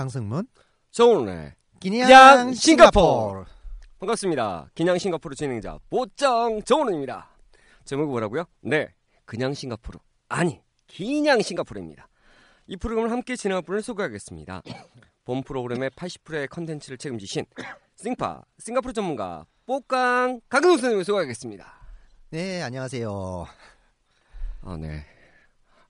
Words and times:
강승문 0.00 0.46
정훈의 0.92 1.52
기냥 1.78 2.06
기냥 2.06 2.54
싱가포르 2.54 3.44
반갑습니다. 3.98 4.70
그냥 4.74 4.96
싱가포르 4.96 5.34
진행자 5.34 5.78
보짱 5.90 6.62
정훈입니다. 6.62 7.28
제목이 7.84 8.08
뭐라고요? 8.08 8.44
네, 8.62 8.94
그냥 9.26 9.52
싱가포르 9.52 9.98
아니 10.30 10.58
그냥 10.86 11.42
싱가포르입니다. 11.42 12.08
이 12.66 12.78
프로그램을 12.78 13.10
함께 13.12 13.36
진행할 13.36 13.60
분을 13.60 13.82
소개하겠습니다. 13.82 14.62
본 15.26 15.42
프로그램의 15.42 15.90
80%의 15.90 16.48
컨텐츠를 16.48 16.96
책임지신 16.96 17.44
싱파 17.96 18.42
싱가포르 18.58 18.94
전문가 18.94 19.44
뽀깡 19.66 20.40
강근호 20.48 20.76
선생님을 20.78 21.04
소개하겠습니다. 21.04 21.74
네 22.30 22.62
안녕하세요 22.62 23.44
아 24.62 24.76
네. 24.78 25.04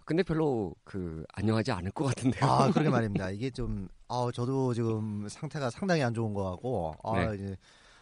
근데 0.05 0.25
별로 0.25 0.75
그 0.83 1.23
안녕하지 1.34 1.71
않을 1.71 1.93
것 1.93 2.06
같은데요. 2.06 2.45
아 2.45 2.71
그러게 2.73 2.89
말입니다 2.91 3.31
이게 3.31 3.51
좀 3.51 3.87
아, 4.11 4.28
저도 4.34 4.75
지금 4.75 5.28
상태가 5.28 5.70
상당히 5.70 6.03
안 6.03 6.12
좋은 6.12 6.34
것 6.34 6.42
같고 6.50 6.94
아, 7.05 7.25
네. 7.25 7.34
이제 7.36 7.56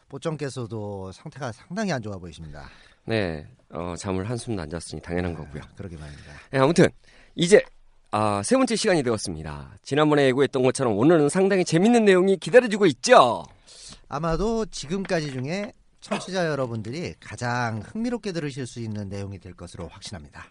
보정께서도 0.09 1.13
상태가 1.13 1.53
상당히 1.53 1.93
안 1.93 2.01
좋아 2.01 2.17
보이십니다 2.17 2.69
네, 3.05 3.47
어, 3.71 3.95
잠을 3.97 4.29
한숨 4.29 4.59
안 4.59 4.69
잤으니 4.69 5.03
당연한 5.03 5.35
거고요. 5.35 5.63
그러게 5.77 5.97
말입니다 5.97 6.33
네, 6.51 6.59
아무튼 6.59 6.89
이제 7.35 7.63
아, 8.11 8.43
세 8.43 8.57
번째 8.57 8.75
시간이 8.75 9.03
되었습니다. 9.03 9.77
지난번에 9.83 10.25
예고했던 10.29 10.63
것처럼 10.63 10.97
오늘은 10.97 11.29
상당히 11.29 11.63
재밌는 11.63 12.07
내용이 12.07 12.39
기다려지고 12.39 12.87
있죠. 12.87 13.45
아마도 14.09 14.65
지금까지 14.65 15.31
중에 15.31 15.73
청취자 16.01 16.47
여러분들이 16.47 17.15
가장 17.21 17.83
흥미롭게 17.85 18.33
들으실 18.33 18.67
수 18.67 18.81
있는 18.81 19.09
내용이 19.09 19.39
될 19.39 19.53
것으로 19.55 19.89
확신합니다 19.89 20.47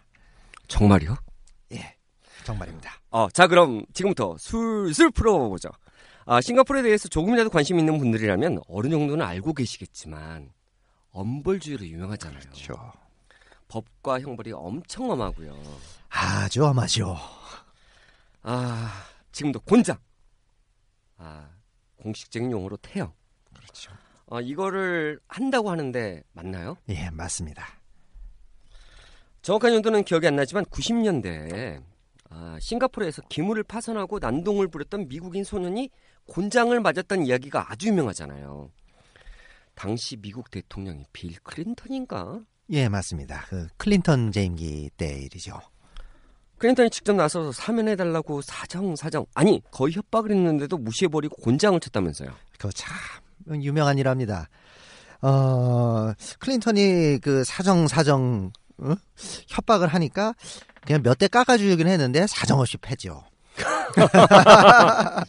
정말요? 0.68 1.16
예 1.72 1.97
정말입니다 2.52 2.92
어, 3.10 3.28
자 3.30 3.46
그럼 3.46 3.84
지금부터 3.92 4.36
술술 4.38 5.10
풀어보죠. 5.10 5.68
아, 6.24 6.40
싱가포르에 6.40 6.82
대해서 6.82 7.08
조금이라도 7.08 7.50
관심 7.50 7.78
있는 7.78 7.98
분들이라면 7.98 8.60
어느 8.68 8.88
정도는 8.88 9.24
알고 9.24 9.52
계시겠지만 9.54 10.50
엄벌주의로 11.10 11.86
유명하잖아요. 11.86 12.40
그렇죠 12.40 12.92
법과 13.68 14.20
형벌이 14.20 14.52
엄청 14.52 15.10
엄하고요. 15.10 15.54
아주 16.08 16.64
엄하죠 16.64 17.16
아, 18.42 19.04
지금도 19.32 19.60
곤장. 19.60 19.98
아, 21.18 21.48
공식적인 22.02 22.50
용어로 22.50 22.78
태형. 22.78 23.12
그렇죠 23.54 23.92
아, 24.30 24.40
이거를 24.40 25.20
한다고 25.28 25.70
하는데 25.70 26.22
맞나요? 26.32 26.76
예 26.88 27.10
맞습니다 27.10 27.66
정확한 29.42 29.72
연도는 29.74 30.04
기억이 30.04 30.26
안 30.26 30.36
나지만 30.36 30.64
90년대에 30.66 31.82
아, 32.30 32.58
싱가포르에서 32.60 33.22
기물을 33.28 33.62
파손하고 33.62 34.18
난동을 34.18 34.68
부렸던 34.68 35.08
미국인 35.08 35.44
소년이 35.44 35.90
곤장을 36.26 36.78
맞았다는 36.78 37.26
이야기가 37.26 37.70
아주 37.70 37.88
유명하잖아요. 37.88 38.70
당시 39.74 40.16
미국 40.16 40.50
대통령이 40.50 41.04
빌 41.12 41.38
클린턴인가? 41.42 42.40
예 42.70 42.88
맞습니다 42.88 43.46
그 43.48 43.68
클린턴 43.76 44.32
재임기 44.32 44.90
때 44.96 45.20
일이죠 45.22 45.58
클린턴이 46.58 46.90
직접 46.90 47.14
나서서 47.14 47.52
사면해달라고 47.52 48.42
사정 48.42 48.96
사정 48.96 49.24
아니 49.34 49.62
거의 49.70 49.94
협박을 49.94 50.32
했는데도 50.32 50.76
무시해버리고 50.76 51.36
곤장을 51.36 51.78
쳤다면서요. 51.78 52.30
그거 52.58 52.72
참 52.72 52.96
유명한 53.62 53.96
일합니다. 53.96 54.48
어, 55.22 56.12
클린턴이 56.40 57.20
그 57.22 57.44
사정 57.44 57.86
사정 57.86 58.50
어? 58.80 58.94
협박을 59.48 59.88
하니까 59.88 60.34
그냥 60.86 61.02
몇 61.02 61.14
대 61.18 61.28
깎아주긴 61.28 61.86
했는데 61.88 62.26
사정없이 62.26 62.76
패죠. 62.78 63.24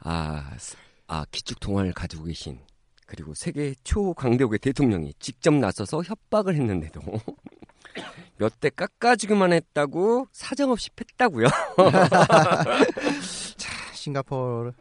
아, 0.00 0.50
스- 0.58 0.76
아 1.06 1.24
기축 1.30 1.60
통화를 1.60 1.92
가지고 1.92 2.24
계신 2.24 2.60
그리고 3.06 3.34
세계 3.34 3.74
초강대국의 3.84 4.58
대통령이 4.58 5.14
직접 5.18 5.54
나서서 5.54 6.02
협박을 6.02 6.54
했는데도 6.56 7.00
몇 8.38 8.52
대 8.60 8.68
깎아주기만 8.70 9.52
했다고 9.52 10.28
사정없이 10.32 10.90
팼다고요? 10.90 11.46
자, 13.56 13.92
싱가포르 13.94 14.72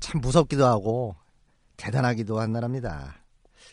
참 0.00 0.20
무섭기도 0.20 0.66
하고 0.66 1.14
대단하기도 1.76 2.40
한 2.40 2.52
나라입니다. 2.52 3.14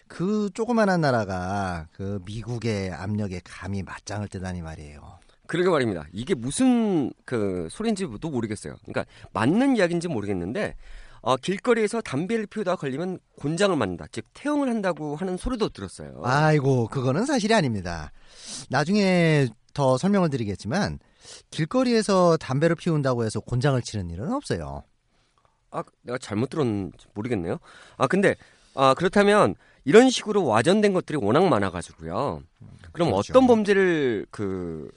그 0.07 0.49
조그만한 0.53 1.01
나라가 1.01 1.87
그 1.91 2.19
미국의 2.25 2.91
압력에 2.91 3.41
감히 3.43 3.83
맞짱을 3.83 4.27
뜨다니 4.27 4.61
말이에요. 4.61 5.19
그러게 5.47 5.69
말입니다. 5.69 6.05
이게 6.11 6.33
무슨 6.33 7.11
그 7.25 7.67
소리인지도 7.71 8.29
모르겠어요. 8.29 8.75
그러니까 8.83 9.05
맞는 9.33 9.77
이야기인지 9.77 10.07
모르겠는데 10.07 10.75
어, 11.21 11.37
길거리에서 11.37 12.01
담배를 12.01 12.45
피우다가 12.45 12.77
걸리면 12.77 13.17
곤장을 13.37 13.75
맞는다. 13.75 14.05
즉 14.11 14.25
태형을 14.35 14.69
한다고 14.69 15.15
하는 15.15 15.37
소리도 15.37 15.69
들었어요. 15.69 16.21
아이고, 16.23 16.87
그거는 16.87 17.25
사실이 17.25 17.51
아닙니다. 17.51 18.11
나중에 18.69 19.47
더 19.73 19.97
설명을 19.97 20.29
드리겠지만 20.29 20.99
길거리에서 21.49 22.37
담배를 22.37 22.75
피운다고 22.75 23.25
해서 23.25 23.39
곤장을 23.39 23.81
치는 23.81 24.11
일은 24.11 24.31
없어요. 24.31 24.83
아, 25.71 25.83
내가 26.03 26.19
잘못 26.19 26.51
들었는지 26.51 27.07
모르겠네요. 27.15 27.57
아, 27.97 28.05
근데 28.05 28.35
아, 28.75 28.93
그렇다면 28.93 29.55
이런 29.85 30.09
식으로 30.09 30.45
와전된 30.45 30.93
것들이 30.93 31.17
워낙 31.17 31.47
많아가지고요. 31.47 32.41
그럼 32.91 33.11
그렇죠. 33.11 33.31
어떤 33.31 33.47
범죄를 33.47 34.25
그 34.31 34.91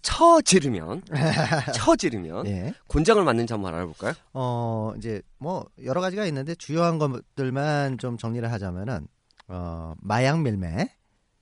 처지르면 0.00 1.02
처지르면 1.74 2.46
예. 2.46 2.74
곤장을 2.86 3.22
맞는지 3.22 3.52
한번 3.52 3.74
알아볼까요? 3.74 4.14
어, 4.32 4.92
이제 4.96 5.20
뭐 5.38 5.66
여러 5.84 6.00
가지가 6.00 6.24
있는데 6.26 6.54
주요한 6.54 6.98
것들만 6.98 7.98
좀 7.98 8.16
정리를 8.16 8.50
하자면은 8.50 9.08
어, 9.48 9.94
마약 10.00 10.40
밀매, 10.40 10.90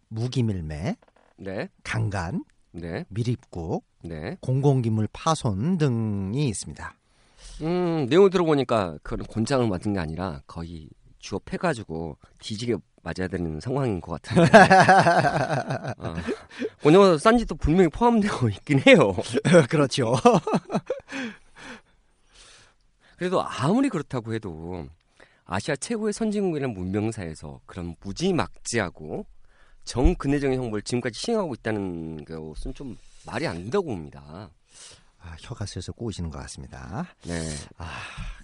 무기 0.09 0.43
밀매, 0.43 0.97
네, 1.37 1.69
강간, 1.85 2.43
네, 2.73 3.05
밀입국, 3.11 3.85
네. 4.03 4.39
공공기물 4.41 5.09
파손 5.13 5.79
등이 5.79 6.49
있습니다. 6.49 6.95
음, 7.63 8.07
내용을 8.09 8.31
들어보니까 8.31 8.99
그런 9.03 9.27
곤장을 9.27 9.69
맞은 9.69 9.93
게 9.93 10.01
아니라 10.01 10.43
거의 10.47 10.89
주어 11.25 11.41
패가지고 11.43 12.19
뒤지게 12.39 12.77
맞아야 13.03 13.29
되는 13.29 13.59
상황인 13.59 13.99
것 13.99 14.21
같은데. 14.21 14.51
아, 14.53 16.15
곤장은 16.83 17.17
싼지도 17.17 17.55
분명히 17.55 17.89
포함되어 17.89 18.51
있긴 18.51 18.81
해요. 18.87 19.17
그렇죠. 19.71 20.15
그래도 23.17 23.43
아무리 23.43 23.89
그렇다고 23.89 24.35
해도 24.35 24.87
아시아 25.47 25.77
최고의 25.77 26.13
선진국이라는 26.13 26.75
문명사에서 26.75 27.61
그런 27.65 27.97
무지막지하고 28.03 29.25
정근혜적인 29.85 30.59
형벌을 30.59 30.83
지금까지 30.83 31.19
시행하고 31.19 31.55
있다는 31.55 32.27
것은 32.27 32.75
좀 32.75 32.99
말이 33.25 33.47
안 33.47 33.57
된다고 33.63 33.87
봅니다. 33.87 34.51
아, 35.27 35.37
혀가 35.41 35.65
슬슬 35.67 35.95
꼬이시는 35.95 36.29
것 36.31 36.39
같습니다. 36.41 37.07
네. 37.27 37.41
아, 37.79 37.89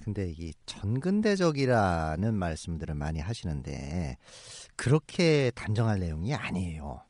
근데 0.03 0.33
이 0.37 0.53
전근대적이라는 0.67 2.35
말씀들을 2.35 2.95
많이 2.95 3.21
하시는데 3.21 4.17
그렇게 4.77 5.51
단정할 5.55 6.01
내용이 6.01 6.35
아니에요. 6.35 7.03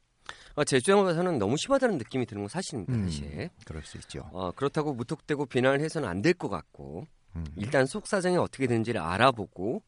어, 0.56 0.64
제 0.64 0.80
주장에서는 0.80 1.38
너무 1.38 1.56
심하다는 1.56 1.98
느낌이 1.98 2.26
드는 2.26 2.42
건 2.42 2.48
사실입니다, 2.48 2.92
음. 2.92 3.04
사실. 3.04 3.50
그럴 3.64 3.82
수 3.84 3.96
있죠. 3.98 4.28
어, 4.32 4.50
그렇다고 4.52 4.92
무턱대고 4.94 5.46
비난을 5.46 5.80
해서는 5.80 6.08
안 6.08 6.20
될 6.22 6.34
것 6.34 6.48
같고 6.48 7.06
음. 7.36 7.44
일단 7.56 7.86
속 7.86 8.08
사정이 8.08 8.36
어떻게 8.36 8.66
되는지를 8.66 9.00
알아보고 9.00 9.82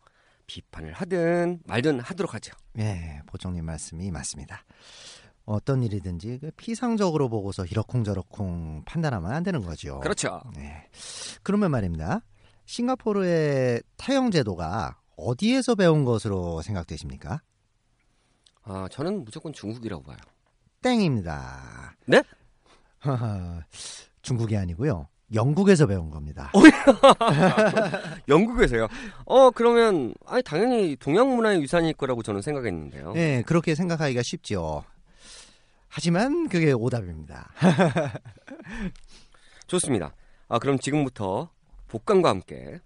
비판을 0.46 0.92
하든 0.92 1.60
말든 1.66 2.00
하도록 2.00 2.32
하죠. 2.34 2.54
예, 2.78 3.20
보정님 3.26 3.64
말씀이 3.64 4.10
맞습니다. 4.12 4.64
어떤 5.44 5.82
일이든지 5.82 6.38
그 6.40 6.50
피상적으로 6.56 7.28
보고서 7.28 7.64
이러쿵저러쿵 7.64 8.84
판단하면 8.84 9.32
안 9.32 9.42
되는 9.42 9.62
거죠. 9.62 10.00
그렇죠. 10.00 10.40
네. 10.56 10.88
그러면 11.42 11.70
말입니다. 11.70 12.20
싱가포르의 12.66 13.82
타영 13.96 14.30
제도가 14.30 14.98
어디에서 15.16 15.74
배운 15.74 16.04
것으로 16.04 16.62
생각되십니까? 16.62 17.42
아, 18.64 18.88
저는 18.90 19.24
무조건 19.24 19.52
중국이라고 19.52 20.02
봐요. 20.04 20.16
땡입니다. 20.82 21.96
네? 22.06 22.22
중국이 24.22 24.56
아니고요. 24.56 25.08
영국에서 25.34 25.86
배운 25.86 26.10
겁니다. 26.10 26.52
영국에서요. 28.28 28.86
어, 29.24 29.50
그러면 29.50 30.14
아니 30.26 30.42
당연히 30.42 30.94
동양 30.96 31.34
문화의 31.34 31.62
유산일 31.62 31.94
거라고 31.94 32.22
저는 32.22 32.42
생각했는데요. 32.42 33.12
네, 33.12 33.42
그렇게 33.42 33.74
생각하기가 33.74 34.22
쉽죠. 34.22 34.84
하지만 35.94 36.48
그게 36.48 36.72
오답입니다. 36.72 37.52
좋습니다. 39.66 40.14
아, 40.48 40.58
그럼 40.58 40.78
지금부터 40.78 41.50
복강과 41.88 42.30
함께 42.30 42.80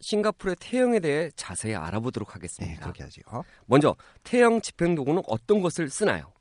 싱가포르의 0.00 0.56
태형에 0.58 0.98
대해 0.98 1.30
자세히 1.36 1.76
알아보도록 1.76 2.30
네, 2.30 2.32
하겠습니다. 2.32 2.80
그렇게 2.80 3.04
하죠. 3.04 3.22
먼저 3.66 3.94
태형 4.24 4.60
집행 4.60 4.96
도구는 4.96 5.22
어떤 5.28 5.60
것을 5.60 5.88
쓰나요? 5.88 6.32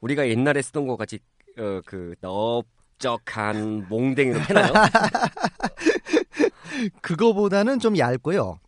우리가 0.00 0.26
옛날에 0.28 0.62
쓰던 0.62 0.86
것 0.86 0.96
같이 0.96 1.18
어, 1.58 1.82
그 1.84 2.14
넓적한 2.22 3.86
몽댕이로 3.90 4.40
패나요? 4.48 4.72
그거보다는 7.02 7.80
좀 7.80 7.98
얇고요. 7.98 8.60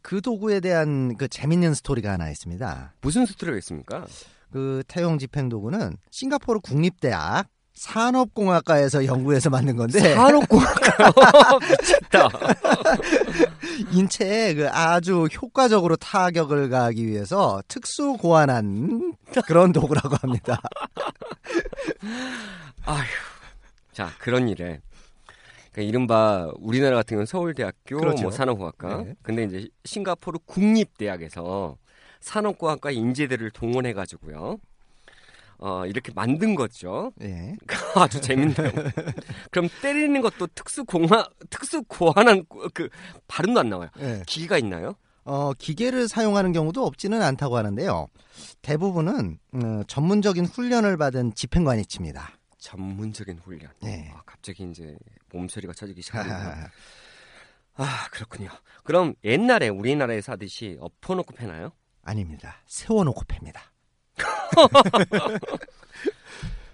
그 0.00 0.22
도구에 0.22 0.60
대한 0.60 1.18
그 1.18 1.28
재밌는 1.28 1.74
스토리가 1.74 2.12
하나 2.12 2.30
있습니다. 2.30 2.94
무슨 3.02 3.26
스토리가 3.26 3.58
있습니까? 3.58 4.06
그 4.50 4.82
태용 4.88 5.18
집행 5.18 5.48
도구는 5.48 5.96
싱가포르 6.10 6.60
국립대학 6.60 7.46
산업공학과에서 7.74 9.06
연구해서 9.06 9.48
만든 9.48 9.76
건데 9.76 10.14
산업공학과요. 10.14 11.10
미쳤다. 11.80 12.28
인체에 13.92 14.54
그 14.54 14.68
아주 14.68 15.28
효과적으로 15.40 15.96
타격을 15.96 16.68
가하기 16.68 17.06
위해서 17.06 17.62
특수 17.68 18.18
고안한 18.18 19.14
그런 19.46 19.72
도구라고 19.72 20.16
합니다. 20.16 20.60
아휴. 22.84 23.02
자, 23.92 24.10
그런 24.18 24.48
일에. 24.48 24.80
그러니까 25.72 25.88
이른바 25.88 26.50
우리나라 26.58 26.96
같은 26.96 27.14
경우는 27.14 27.26
서울대학교 27.26 27.96
그렇죠. 27.98 28.24
뭐 28.24 28.30
산업공학과. 28.30 29.04
네. 29.04 29.14
근데 29.22 29.44
이제 29.44 29.68
싱가포르 29.84 30.40
국립대학에서 30.44 31.76
산업공학과 32.20 32.90
인재들을 32.90 33.50
동원해 33.50 33.92
가지고요. 33.92 34.58
어, 35.58 35.84
이렇게 35.84 36.10
만든 36.14 36.54
거죠. 36.54 37.12
예. 37.22 37.54
아주 37.94 38.20
재밌네요. 38.20 38.70
그럼 39.50 39.68
때리는 39.82 40.20
것도 40.22 40.46
특수 40.54 40.84
공화 40.84 41.28
특수 41.50 41.82
고안한 41.82 42.46
그 42.72 42.88
발음도 43.28 43.60
안 43.60 43.68
나와요. 43.68 43.90
예. 44.00 44.22
기계가 44.26 44.56
있나요? 44.58 44.94
어, 45.24 45.52
기계를 45.52 46.08
사용하는 46.08 46.52
경우도 46.52 46.84
없지는 46.84 47.20
않다고 47.20 47.56
하는데요. 47.58 48.08
대부분은 48.62 49.38
어, 49.52 49.82
전문적인 49.86 50.46
훈련을 50.46 50.96
받은 50.96 51.34
집행관이 51.34 51.84
칩니다. 51.84 52.32
전문적인 52.58 53.38
훈련. 53.38 53.70
네. 53.82 54.10
아, 54.14 54.22
갑자기 54.24 54.68
이제 54.70 54.96
몸소리가 55.32 55.74
쳐지기 55.74 56.00
시작하네요. 56.02 56.66
아, 57.76 58.08
그렇군요. 58.10 58.48
그럼 58.84 59.14
옛날에 59.24 59.68
우리나라에서 59.68 60.32
하듯이 60.32 60.76
엎어놓고 60.80 61.34
패나요? 61.34 61.72
아닙니다. 62.02 62.56
세워놓고 62.66 63.22
팹니다. 63.22 63.60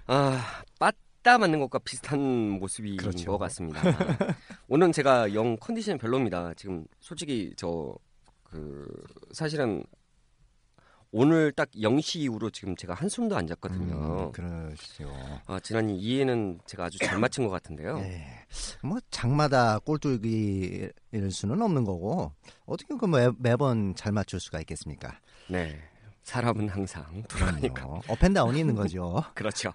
아, 0.07 0.63
빠따 0.79 1.39
맞는 1.39 1.59
것과 1.61 1.79
비슷한 1.81 2.21
모습인 2.21 2.97
그렇죠. 2.97 3.33
것 3.33 3.39
같습니다. 3.39 3.83
오늘 4.69 4.93
제가 4.93 5.35
영 5.35 5.57
컨디션이 5.57 5.99
별로입니다. 5.99 6.55
지금 6.55 6.87
솔직히 7.01 7.53
저 7.57 7.97
그 8.51 8.87
사실은 9.33 9.85
오늘 11.13 11.53
딱 11.53 11.71
0시 11.71 12.21
이후로 12.21 12.51
지금 12.51 12.77
제가 12.77 12.95
한숨도 12.95 13.37
안 13.37 13.47
잤거든요. 13.47 14.27
음, 14.27 14.33
그러시죠. 14.33 15.11
아, 15.47 15.59
지난 15.61 15.89
이해는 15.89 16.61
제가 16.67 16.87
아주 16.87 16.99
잘 16.99 17.19
맞춘 17.19 17.45
것 17.45 17.51
같은데요. 17.51 17.99
네. 17.99 18.27
뭐 18.83 18.99
장마다 19.11 19.79
꼴뚜기일 19.79 20.93
수는 21.31 21.63
없는 21.63 21.85
거고 21.85 22.33
어떻게 22.67 22.95
그 22.97 23.07
매, 23.07 23.29
매번 23.39 23.95
잘 23.95 24.13
맞출 24.13 24.41
수가 24.41 24.61
있겠습니까? 24.61 25.19
네. 25.49 25.81
사람은 26.23 26.69
항상 26.69 27.23
돌아가니까. 27.29 27.87
up 28.09 28.19
and 28.19 28.34
down이 28.34 28.59
있는 28.59 28.75
거죠. 28.75 29.23
그렇죠. 29.35 29.73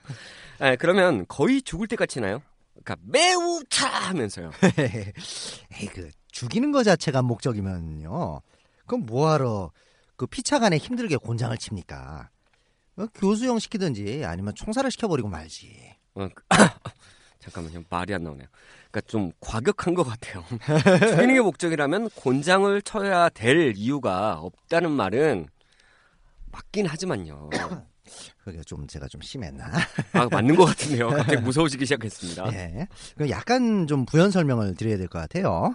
아, 0.60 0.76
그러면 0.76 1.26
거의 1.28 1.62
죽을 1.62 1.88
때까지 1.88 2.16
치나요? 2.16 2.42
그러니까 2.84 2.98
매우 3.04 3.64
쳐라 3.70 3.88
하면서요. 3.88 4.52
에이 5.80 5.88
그 5.94 6.10
죽이는 6.32 6.72
거 6.72 6.84
자체가 6.84 7.22
목적이면요. 7.22 8.42
그럼 8.86 9.06
뭐하러 9.06 9.72
그 10.22 10.28
피차간에 10.28 10.78
힘들게 10.78 11.18
곤장을 11.18 11.58
칩니까? 11.58 12.30
어, 12.98 13.06
교수형 13.16 13.58
시키든지 13.58 14.24
아니면 14.24 14.54
총살을 14.54 14.92
시켜버리고 14.92 15.28
말지. 15.30 15.96
어, 16.14 16.28
그- 16.36 16.44
잠깐만요. 17.40 17.82
말이 17.90 18.14
안 18.14 18.24
나오네요. 18.24 18.46
그러니까 18.92 19.02
좀 19.10 19.32
과격한 19.40 19.96
것 19.96 20.04
같아요. 20.04 20.44
게 21.34 21.42
목적이라면 21.42 22.12
곤장을 22.12 22.80
쳐야 22.84 23.30
될 23.30 23.74
이유가 23.76 24.34
없다는 24.34 24.92
말은 24.92 25.48
맞긴 26.52 26.86
하지만요. 26.86 27.50
그게 28.44 28.62
좀 28.62 28.86
제가 28.86 29.08
좀 29.08 29.22
심했나? 29.24 29.72
아, 30.14 30.28
맞는 30.30 30.56
것 30.56 30.66
같은데요. 30.66 31.10
갑자기 31.10 31.38
무서워지기 31.42 31.84
시작했습니다. 31.88 32.54
예. 32.54 32.88
그럼 33.16 33.30
약간 33.32 33.88
좀 33.88 34.06
부연 34.06 34.30
설명을 34.30 34.76
드려야 34.76 34.98
될 34.98 35.08
것 35.08 35.18
같아요. 35.18 35.74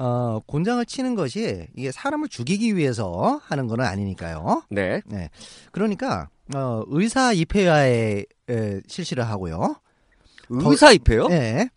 어, 0.00 0.40
곤장을 0.46 0.84
치는 0.86 1.14
것이 1.14 1.68
이게 1.76 1.92
사람을 1.92 2.28
죽이기 2.28 2.74
위해서 2.74 3.38
하는 3.44 3.66
건 3.66 3.82
아니니까요. 3.82 4.62
네. 4.70 5.02
네. 5.04 5.28
그러니까 5.72 6.30
어, 6.54 6.82
의사 6.86 7.34
입회하에 7.34 8.24
에, 8.48 8.80
실시를 8.88 9.28
하고요. 9.28 9.76
의사 10.48 10.90
입회요? 10.90 11.28
예. 11.32 11.68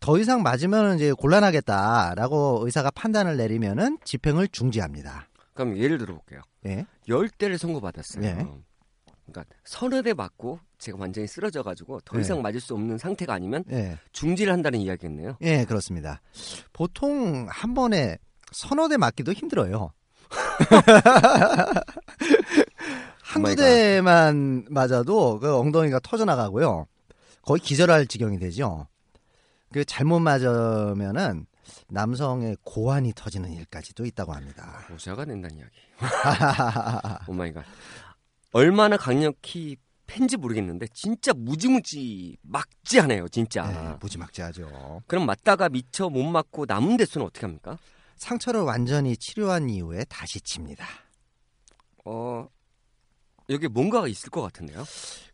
더 0.00 0.18
이상 0.18 0.42
맞으면 0.42 0.96
이제 0.96 1.12
곤란하겠다라고 1.12 2.62
의사가 2.64 2.90
판단을 2.92 3.36
내리면은 3.36 3.98
집행을 4.02 4.48
중지합니다. 4.48 5.28
그럼 5.52 5.76
예를 5.76 5.98
들어 5.98 6.14
볼게요. 6.14 6.40
예. 6.64 6.86
열 7.08 7.28
대를 7.28 7.58
선고받았어요. 7.58 8.22
네. 8.22 8.46
그러니까 9.26 9.44
서너 9.64 10.00
대 10.00 10.14
맞고 10.14 10.58
제가 10.78 10.98
완전히 10.98 11.26
쓰러져 11.26 11.62
가지고 11.62 12.00
더 12.00 12.16
네. 12.16 12.22
이상 12.22 12.40
맞을 12.40 12.60
수 12.60 12.74
없는 12.74 12.98
상태가 12.98 13.34
아니면 13.34 13.64
예. 13.70 13.98
중지를 14.12 14.52
한다는 14.52 14.80
이야기겠네요. 14.80 15.36
예, 15.42 15.64
그렇습니다. 15.64 16.20
보통 16.72 17.46
한 17.50 17.74
번에 17.74 18.18
서너 18.52 18.88
대 18.88 18.96
맞기도 18.96 19.32
힘들어요. 19.32 19.92
한두. 23.22 23.56
대만 23.56 24.64
맞아도 24.70 25.38
그 25.38 25.54
엉덩이가 25.56 26.00
터져 26.02 26.24
나가고요. 26.24 26.86
거의 27.42 27.60
기절할 27.60 28.06
지경이 28.06 28.38
되죠. 28.38 28.86
그 29.72 29.84
잘못 29.84 30.20
맞으면은 30.20 31.46
남성의 31.88 32.56
고환이 32.62 33.12
터지는 33.14 33.52
일까지도 33.52 34.06
있다고 34.06 34.32
합니다. 34.32 34.84
고자가 34.88 35.24
된다는 35.24 35.58
이야기. 35.58 35.72
Oh 37.30 37.38
my 37.38 37.47
god. 37.47 37.64
얼마나 38.52 38.96
강력히 38.96 39.76
패는지 40.08 40.36
모르겠는데 40.36 40.88
진짜 40.92 41.32
무지무지 41.32 42.36
막지하네요, 42.42 43.28
진짜. 43.28 43.70
네, 43.70 43.96
무지막지하죠. 44.00 45.02
그럼 45.06 45.26
맞다가 45.26 45.68
미처 45.68 46.08
못 46.08 46.24
맞고 46.24 46.64
남은 46.66 46.96
대수는 46.96 47.26
어떻게 47.26 47.46
합니까? 47.46 47.78
상처를 48.16 48.62
완전히 48.62 49.16
치료한 49.16 49.70
이후에 49.70 50.04
다시 50.08 50.40
칩니다. 50.40 50.84
어 52.04 52.48
여기 53.50 53.68
뭔가가 53.68 54.08
있을 54.08 54.30
것 54.30 54.42
같은데요. 54.42 54.84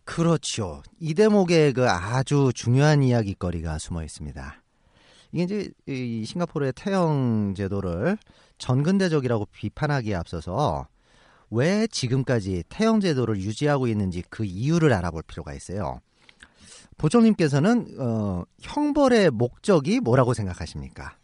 그렇죠. 0.04 0.83
이 1.00 1.14
대목에 1.14 1.73
그 1.73 1.88
아주 1.88 2.52
중요한 2.54 3.02
이야기거리가 3.02 3.78
숨어 3.78 4.02
있습니다. 4.02 4.62
이게 5.33 5.43
이제 5.43 5.71
이 5.87 6.25
싱가포르의 6.26 6.75
태형 6.76 7.54
제도를 7.57 8.19
전근대적이라고 8.59 9.47
비판하기에 9.47 10.14
앞서서 10.14 10.87
왜 11.50 11.86
지금까지 11.86 12.64
태형 12.68 13.00
제도를 13.00 13.36
유지하고 13.36 13.86
있는지 13.86 14.22
그 14.28 14.44
이유를 14.44 14.92
알아볼 14.92 15.22
필요가 15.22 15.54
있어요. 15.54 16.00
보정님께서는 16.96 17.96
어, 17.98 18.44
형벌의 18.60 19.30
목적이 19.30 20.00
뭐라고 20.00 20.34
생각하십니까? 20.34 21.16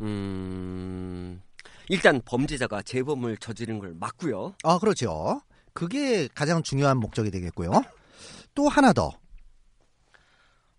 음 0.00 1.42
일단 1.88 2.22
범죄자가 2.24 2.82
재범을 2.82 3.36
저지른 3.38 3.78
걸 3.78 3.94
막고요. 3.98 4.54
아, 4.62 4.78
그렇죠. 4.78 5.42
그게 5.72 6.28
가장 6.28 6.62
중요한 6.62 6.98
목적이 6.98 7.30
되겠고요. 7.30 7.70
또 8.54 8.68
하나 8.68 8.92
더. 8.92 9.12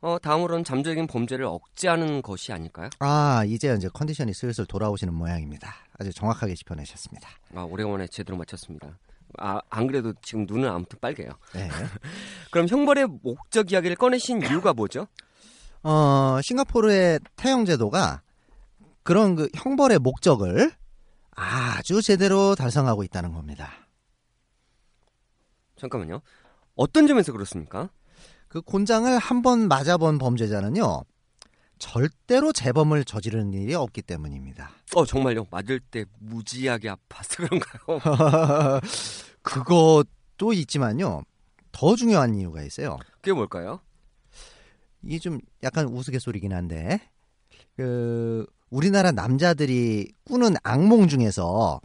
어, 0.02 0.18
다음으로는 0.18 0.64
잠재적인 0.64 1.06
범죄를 1.06 1.46
억제하는 1.46 2.24
것이 2.24 2.52
아닐까요? 2.52 2.90
아, 3.00 3.44
이제 3.46 3.74
이제 3.76 3.88
컨디션이 3.94 4.34
슬슬 4.34 4.66
돌아오시는 4.66 5.14
모양입니다. 5.14 5.76
아주 6.00 6.12
정확하게 6.12 6.56
짚어내셨습니다. 6.56 7.30
아, 7.56 7.62
오래간만에 7.62 8.08
제대로 8.08 8.36
맞췄습니다. 8.38 8.98
아, 9.38 9.62
안 9.70 9.86
그래도 9.86 10.14
지금 10.24 10.46
눈은 10.48 10.68
아무튼 10.68 10.98
빨개요. 11.00 11.30
네. 11.54 11.70
그럼 12.50 12.68
형벌의 12.68 13.08
목적 13.22 13.72
이야기를 13.72 13.96
꺼내신 13.96 14.42
이유가 14.42 14.74
뭐죠? 14.74 15.08
어, 15.84 16.40
싱가포르의 16.42 17.20
태형 17.36 17.66
제도가 17.66 18.24
그런 19.04 19.36
그 19.36 19.50
형벌의 19.56 20.00
목적을 20.00 20.72
아주 21.36 22.02
제대로 22.02 22.56
달성하고 22.56 23.04
있다는 23.04 23.34
겁니다. 23.34 23.72
잠깐만요. 25.78 26.22
어떤 26.76 27.08
점에서 27.08 27.32
그렇습니까? 27.32 27.90
그 28.52 28.62
곤장을 28.62 29.18
한 29.18 29.42
번 29.42 29.70
맞아본 29.70 30.18
범죄자는요, 30.18 31.04
절대로 31.80 32.52
재범을 32.52 33.06
저지르는 33.06 33.54
일이 33.54 33.74
없기 33.76 34.02
때문입니다. 34.02 34.72
어, 34.94 35.06
정말요. 35.06 35.46
맞을 35.50 35.80
때 35.80 36.04
무지하게 36.20 36.90
아파서 36.90 37.30
그런가요? 37.38 38.82
그것도 39.42 40.52
있지만요, 40.54 41.22
더 41.72 41.96
중요한 41.96 42.36
이유가 42.36 42.62
있어요. 42.62 43.00
그게 43.22 43.32
뭘까요? 43.32 43.80
이게 45.02 45.18
좀 45.18 45.40
약간 45.64 45.86
우스갯소리긴 45.88 46.52
한데, 46.52 47.00
그, 47.78 48.46
우리나라 48.70 49.12
남자들이 49.12 50.12
꾸는 50.26 50.56
악몽 50.64 51.08
중에서 51.08 51.80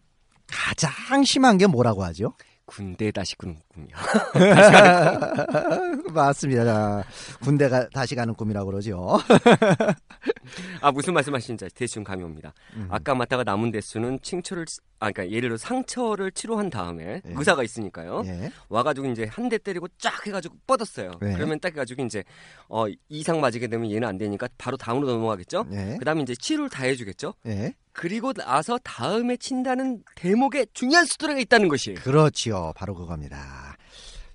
가장 0.49 1.23
심한 1.23 1.59
게 1.59 1.69
뭐라고 1.69 2.03
하죠? 2.05 2.35
군대 2.67 3.11
다시 3.13 3.37
꾸는 3.37 3.57
꿈이요. 3.73 3.97
맞습니다. 6.13 7.05
군대가 7.43 7.89
다시 7.91 8.15
가는 8.15 8.35
꿈이라고 8.35 8.71
그러죠. 8.71 9.19
아, 10.81 10.91
무슨 10.91 11.15
말씀하시는지 11.15 11.69
대충 11.75 12.03
감이 12.05 12.23
옵니다. 12.23 12.53
음. 12.75 12.89
아까 12.91 13.15
맞다가 13.15 13.45
남은 13.45 13.71
대수는 13.71 14.19
칭초를, 14.23 14.67
치- 14.67 14.81
아, 14.99 15.11
그러니까 15.13 15.35
예를 15.35 15.51
들어 15.51 15.57
상처를 15.59 16.33
치료한 16.33 16.71
다음에 16.71 17.21
예. 17.27 17.35
의사가 17.35 17.63
있으니까요. 17.63 18.23
예. 18.27 18.51
와가지고 18.69 19.09
이제 19.09 19.27
한 19.31 19.49
대 19.49 19.59
때리고 19.59 19.87
쫙 19.99 20.27
해가지고 20.27 20.57
뻗었어요. 20.67 21.11
네. 21.21 21.35
그러면 21.35 21.61
딱 21.61 21.69
해가지고 21.73 22.03
이제 22.05 22.25
어 22.69 22.87
이상 23.09 23.41
맞게 23.41 23.67
되면 23.69 23.91
얘는 23.91 24.09
안 24.09 24.17
되니까 24.19 24.49
바로 24.59 24.77
다음으로 24.77 25.07
넘어가겠죠. 25.07 25.67
예. 25.73 25.97
그다음에 25.99 26.23
이제 26.23 26.35
치료를 26.35 26.71
다 26.71 26.85
해주겠죠. 26.85 27.35
예. 27.47 27.75
그리고 27.93 28.33
나서 28.33 28.79
다음에 28.79 29.37
친다는 29.37 30.03
대목에 30.17 30.67
중요한 30.73 31.05
스토리가 31.07 31.41
있다는 31.41 31.69
것이. 31.69 31.95
그렇지요. 31.95 32.73
바로 32.75 32.95
그겁니다. 32.95 33.77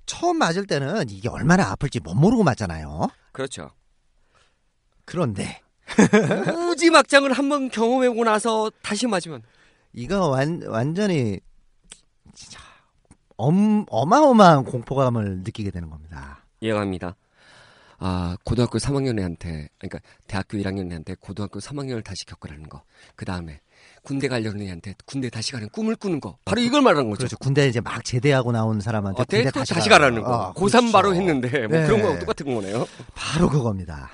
처음 0.05 0.37
맞을 0.37 0.65
때는 0.67 1.09
이게 1.09 1.27
얼마나 1.29 1.71
아플지 1.71 1.99
못 2.01 2.13
모르고 2.13 2.43
맞잖아요. 2.43 3.07
그렇죠. 3.31 3.69
그런데 5.05 5.61
무지 6.53 6.89
막장을 6.89 7.31
한번 7.33 7.69
경험해보고 7.69 8.23
나서 8.23 8.71
다시 8.81 9.07
맞으면 9.07 9.41
이거 9.93 10.27
완, 10.29 10.61
완전히 10.67 11.39
진짜 12.33 12.59
엄, 13.37 13.85
어마어마한 13.89 14.63
공포감을 14.65 15.39
느끼게 15.39 15.71
되는 15.71 15.89
겁니다. 15.89 16.45
이해갑니다. 16.61 17.15
아 18.03 18.35
고등학교 18.43 18.79
3학년 18.79 19.19
애한테 19.19 19.69
그러니까 19.77 19.99
대학교 20.25 20.57
1학년 20.57 20.89
애한테 20.89 21.15
고등학교 21.19 21.59
3학년을 21.59 22.03
다시 22.03 22.25
겪으라는 22.25 22.67
거. 22.67 22.81
그 23.15 23.25
다음에 23.25 23.59
군대 24.01 24.27
가려는 24.27 24.61
애한테 24.61 24.95
군대 25.05 25.29
다시 25.29 25.51
가는 25.51 25.69
꿈을 25.69 25.95
꾸는 25.95 26.19
거. 26.19 26.37
바로 26.45 26.61
이걸 26.61 26.81
말하는 26.81 27.09
거죠. 27.11 27.19
그렇죠. 27.19 27.37
군대 27.37 27.67
이제 27.67 27.79
막 27.79 28.03
제대하고 28.03 28.51
나온 28.51 28.79
사람한테 28.81 29.21
어, 29.21 29.25
군대 29.29 29.51
또 29.51 29.63
다시, 29.63 29.87
가라는 29.87 30.23
거. 30.23 30.35
어, 30.35 30.53
고3 30.53 30.71
그렇죠. 30.71 30.91
바로 30.91 31.13
했는데 31.13 31.67
뭐 31.67 31.77
네. 31.77 31.85
그런 31.85 32.01
거랑 32.01 32.19
똑같은 32.19 32.53
거네요. 32.53 32.87
바로 33.13 33.49
그겁니다. 33.49 34.09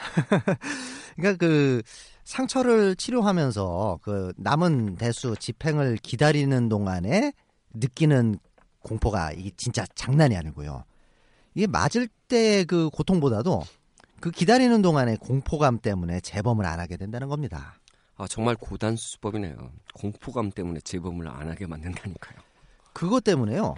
그러니까 1.15 1.37
그 1.37 1.81
상처를 2.27 2.97
치료하면서 2.97 3.99
그 4.01 4.33
남은 4.35 4.97
대수 4.97 5.37
집행을 5.39 5.95
기다리는 5.95 6.67
동안에 6.67 7.31
느끼는 7.73 8.37
공포가 8.81 9.31
이게 9.31 9.51
진짜 9.55 9.85
장난이 9.95 10.35
아니고요. 10.35 10.83
이게 11.55 11.67
맞을 11.67 12.09
때 12.27 12.65
그 12.65 12.89
고통보다도 12.89 13.63
그 14.19 14.29
기다리는 14.31 14.81
동안의 14.81 15.17
공포감 15.17 15.79
때문에 15.79 16.19
재범을 16.19 16.65
안 16.65 16.81
하게 16.81 16.97
된다는 16.97 17.29
겁니다. 17.29 17.79
아 18.17 18.27
정말 18.27 18.57
고단 18.57 18.97
수수법이네요. 18.97 19.55
공포감 19.93 20.51
때문에 20.51 20.81
재범을 20.81 21.29
안 21.29 21.49
하게 21.49 21.65
만든다니까요. 21.65 22.39
그것 22.91 23.23
때문에요. 23.23 23.75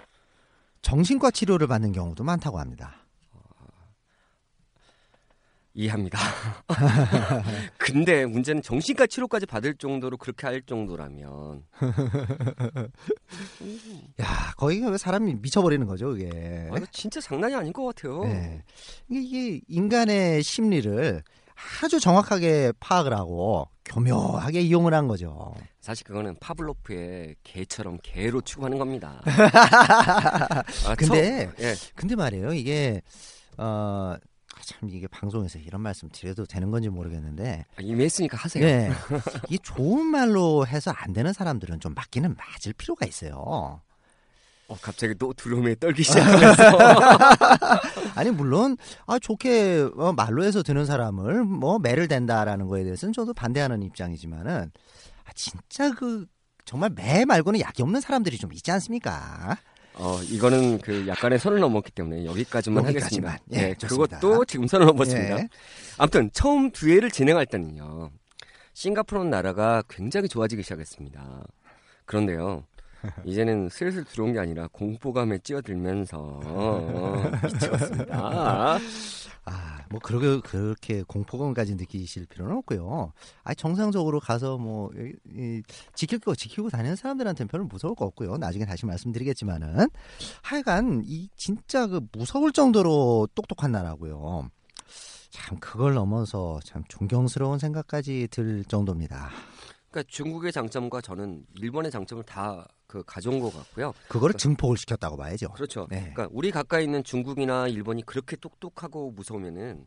정신과 0.82 1.30
치료를 1.30 1.68
받는 1.68 1.92
경우도 1.92 2.24
많다고 2.24 2.58
합니다. 2.58 2.99
이해합니다. 5.80 6.18
근데 7.78 8.26
문제는 8.26 8.62
정신과 8.62 9.06
치료까지 9.06 9.46
받을 9.46 9.74
정도로 9.74 10.16
그렇게 10.18 10.46
할 10.46 10.62
정도라면 10.62 11.62
야, 14.20 14.52
거의 14.56 14.80
그 14.80 14.96
사람이 14.98 15.36
미쳐버리는 15.40 15.86
거죠, 15.86 16.08
그게. 16.10 16.68
아, 16.70 16.76
진짜 16.92 17.20
장난이 17.20 17.54
아닌 17.54 17.72
것 17.72 17.84
같아요. 17.86 18.24
네. 18.24 18.62
이게- 19.08 19.20
이게 19.22 19.60
인간의 19.68 20.42
심리를 20.42 21.22
아주 21.82 22.00
정확하게 22.00 22.72
파악을 22.80 23.12
하고 23.14 23.68
교묘하게 23.84 24.60
이용을 24.60 24.94
한 24.94 25.08
거죠. 25.08 25.54
사실 25.80 26.06
그거는 26.06 26.36
파블로프의 26.40 27.36
개처럼 27.42 27.98
개로 28.02 28.40
취급하는 28.40 28.78
겁니다. 28.78 29.20
아, 30.86 30.94
근데 30.96 31.50
처- 31.58 31.62
예. 31.64 31.74
근데 31.94 32.14
말이에요. 32.16 32.52
이게 32.54 33.02
어, 33.58 34.14
참 34.64 34.88
이게 34.90 35.06
방송에서 35.06 35.58
이런 35.58 35.80
말씀 35.80 36.08
드려도 36.10 36.46
되는 36.46 36.70
건지 36.70 36.88
모르겠는데 36.88 37.64
아, 37.76 37.80
이미 37.80 38.04
했으니까 38.04 38.36
하세요. 38.36 38.64
네. 38.64 38.90
이게 39.48 39.58
좋은 39.62 40.06
말로 40.06 40.66
해서 40.66 40.90
안 40.90 41.12
되는 41.12 41.32
사람들은 41.32 41.80
좀 41.80 41.94
맞기는 41.94 42.36
맞을 42.36 42.72
필요가 42.74 43.06
있어요. 43.06 43.80
어, 44.70 44.76
갑자기 44.80 45.14
또 45.16 45.32
두려움에 45.32 45.74
떨기 45.74 46.04
시작하면서 46.04 46.78
아니 48.14 48.30
물론 48.30 48.76
아 49.06 49.18
좋게 49.18 49.88
어, 49.96 50.12
말로 50.12 50.44
해서 50.44 50.62
드는 50.62 50.86
사람을 50.86 51.42
뭐 51.42 51.80
매를 51.80 52.06
댄다라는 52.06 52.68
거에 52.68 52.84
대해서는 52.84 53.12
저도 53.12 53.34
반대하는 53.34 53.82
입장이지만은 53.82 54.70
아, 55.24 55.30
진짜 55.34 55.90
그 55.92 56.24
정말 56.64 56.90
매 56.94 57.24
말고는 57.24 57.58
약이 57.58 57.82
없는 57.82 58.00
사람들이 58.00 58.38
좀 58.38 58.52
있지 58.52 58.70
않습니까? 58.70 59.58
어, 60.00 60.18
이거는 60.22 60.78
그 60.78 61.06
약간의 61.06 61.38
선을 61.38 61.60
넘었기 61.60 61.92
때문에 61.92 62.24
여기까지만. 62.24 62.86
하겠습니다. 62.86 63.38
예, 63.52 63.56
네. 63.56 63.74
그것도 63.74 64.46
지금 64.46 64.66
선을 64.66 64.86
넘었습니다. 64.86 65.38
예. 65.38 65.48
아무튼 65.98 66.30
처음 66.32 66.70
두 66.70 66.88
해를 66.88 67.10
진행할 67.10 67.44
때는요. 67.44 68.10
싱가포르는 68.72 69.30
나라가 69.30 69.82
굉장히 69.90 70.28
좋아지기 70.28 70.62
시작했습니다. 70.62 71.44
그런데요. 72.06 72.64
이제는 73.24 73.68
슬슬 73.70 74.04
들어온 74.04 74.32
게 74.32 74.38
아니라 74.38 74.68
공포감에 74.72 75.38
찌어들면서 75.38 76.18
어, 76.44 77.30
미쳤습니다. 77.44 78.78
아, 79.44 79.80
뭐 79.90 80.00
그렇게 80.00 80.40
그렇게 80.40 81.02
공포감까지 81.02 81.74
느끼실 81.76 82.26
필요는 82.26 82.56
없고요. 82.58 83.12
아, 83.42 83.54
정상적으로 83.54 84.20
가서 84.20 84.58
뭐 84.58 84.90
이, 84.94 85.12
이, 85.34 85.62
지킬 85.94 86.18
거 86.18 86.34
지키고 86.34 86.70
다니는 86.70 86.96
사람들한테는 86.96 87.48
별로 87.48 87.64
무서울 87.64 87.94
거 87.94 88.04
없고요. 88.04 88.36
나중에 88.36 88.64
다시 88.64 88.86
말씀드리겠지만은 88.86 89.88
하여간 90.42 91.02
이 91.06 91.28
진짜 91.36 91.86
그 91.86 92.00
무서울 92.12 92.52
정도로 92.52 93.28
똑똑한 93.34 93.72
나라고요. 93.72 94.50
참 95.30 95.58
그걸 95.58 95.94
넘어서 95.94 96.60
참 96.64 96.82
존경스러운 96.88 97.58
생각까지 97.58 98.28
들 98.30 98.64
정도입니다. 98.64 99.30
그러니까 99.90 100.10
중국의 100.10 100.52
장점과 100.52 101.00
저는 101.00 101.44
일본의 101.56 101.90
장점을 101.90 102.22
다 102.24 102.66
그 102.90 103.04
가져온 103.04 103.38
것 103.38 103.54
같고요. 103.54 103.94
그거를 104.08 104.34
증폭을 104.34 104.76
시켰다고 104.76 105.16
봐야죠. 105.16 105.50
그렇죠. 105.50 105.86
네. 105.88 106.00
그러니까 106.12 106.28
우리 106.32 106.50
가까이 106.50 106.82
있는 106.82 107.04
중국이나 107.04 107.68
일본이 107.68 108.04
그렇게 108.04 108.34
똑똑하고 108.34 109.12
무서우면은 109.12 109.86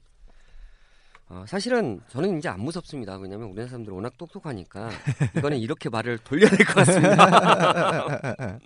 어, 1.28 1.44
사실은 1.46 2.00
저는 2.08 2.38
이제 2.38 2.48
안 2.48 2.62
무섭습니다. 2.62 3.18
왜냐하면 3.18 3.50
우리나라 3.50 3.68
사람들 3.68 3.92
이 3.92 3.96
워낙 3.96 4.18
똑똑하니까 4.18 4.90
이거는 5.36 5.58
이렇게 5.58 5.90
말을 5.90 6.18
돌려야 6.20 6.50
될 6.50 6.66
것 6.66 6.76
같습니다. 6.76 8.08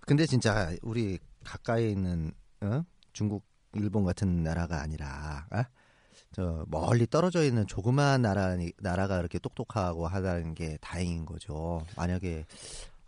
근데 0.00 0.26
진짜 0.26 0.72
우리 0.82 1.20
가까이 1.44 1.92
있는 1.92 2.32
어? 2.62 2.82
중국, 3.12 3.44
일본 3.74 4.02
같은 4.04 4.42
나라가 4.42 4.82
아니라 4.82 5.46
어? 5.52 5.62
저 6.36 6.66
멀리 6.68 7.06
떨어져 7.06 7.44
있는 7.44 7.66
조그마한 7.66 8.20
나라 8.20 8.58
나라가 8.76 9.16
그렇게 9.16 9.38
똑똑하고 9.38 10.06
하다는 10.06 10.54
게 10.54 10.76
다행인 10.82 11.24
거죠. 11.24 11.80
만약에 11.96 12.44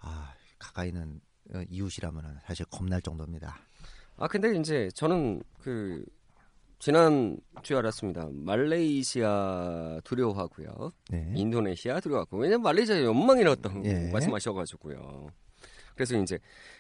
아, 0.00 0.32
가까이 0.58 0.88
있는 0.88 1.20
어, 1.52 1.60
이웃이라면 1.68 2.38
사실 2.46 2.64
겁날 2.70 3.02
정도입니다. 3.02 3.58
아 4.16 4.28
근데 4.28 4.56
이제 4.56 4.88
저는 4.94 5.42
그 5.60 6.06
지난 6.78 7.36
주에 7.62 7.76
알았습니다. 7.76 8.30
말레이시아 8.32 10.00
두려워하고요. 10.04 10.92
네. 11.10 11.30
인도네시아 11.36 12.00
들어갔고 12.00 12.38
왜냐면 12.38 12.62
말레이시아 12.62 13.02
연망이라고 13.02 13.84
예. 13.84 14.10
말씀하셔가지고요. 14.10 15.28
그래서 15.94 16.16
이제 16.16 16.38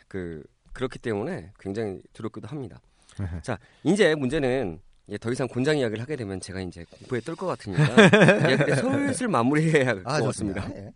그 0.08 0.42
그렇기 0.72 0.98
때문에 0.98 1.52
굉장히 1.60 2.00
두렵기도 2.14 2.48
합니다. 2.48 2.80
자 3.44 3.58
이제 3.84 4.14
문제는 4.14 4.80
예, 5.10 5.16
더 5.18 5.30
이상 5.32 5.48
곤장 5.48 5.78
이야기를 5.78 6.02
하게 6.02 6.16
되면 6.16 6.40
제가 6.40 6.60
이제 6.60 6.84
공포에 6.90 7.20
뜰 7.20 7.34
것 7.34 7.46
같으니까 7.46 7.82
이야기를 8.50 8.76
슬슬 8.76 9.28
마무리해야 9.28 9.86
할것 9.88 10.06
아, 10.06 10.20
같습니다. 10.20 10.68
예. 10.76 10.92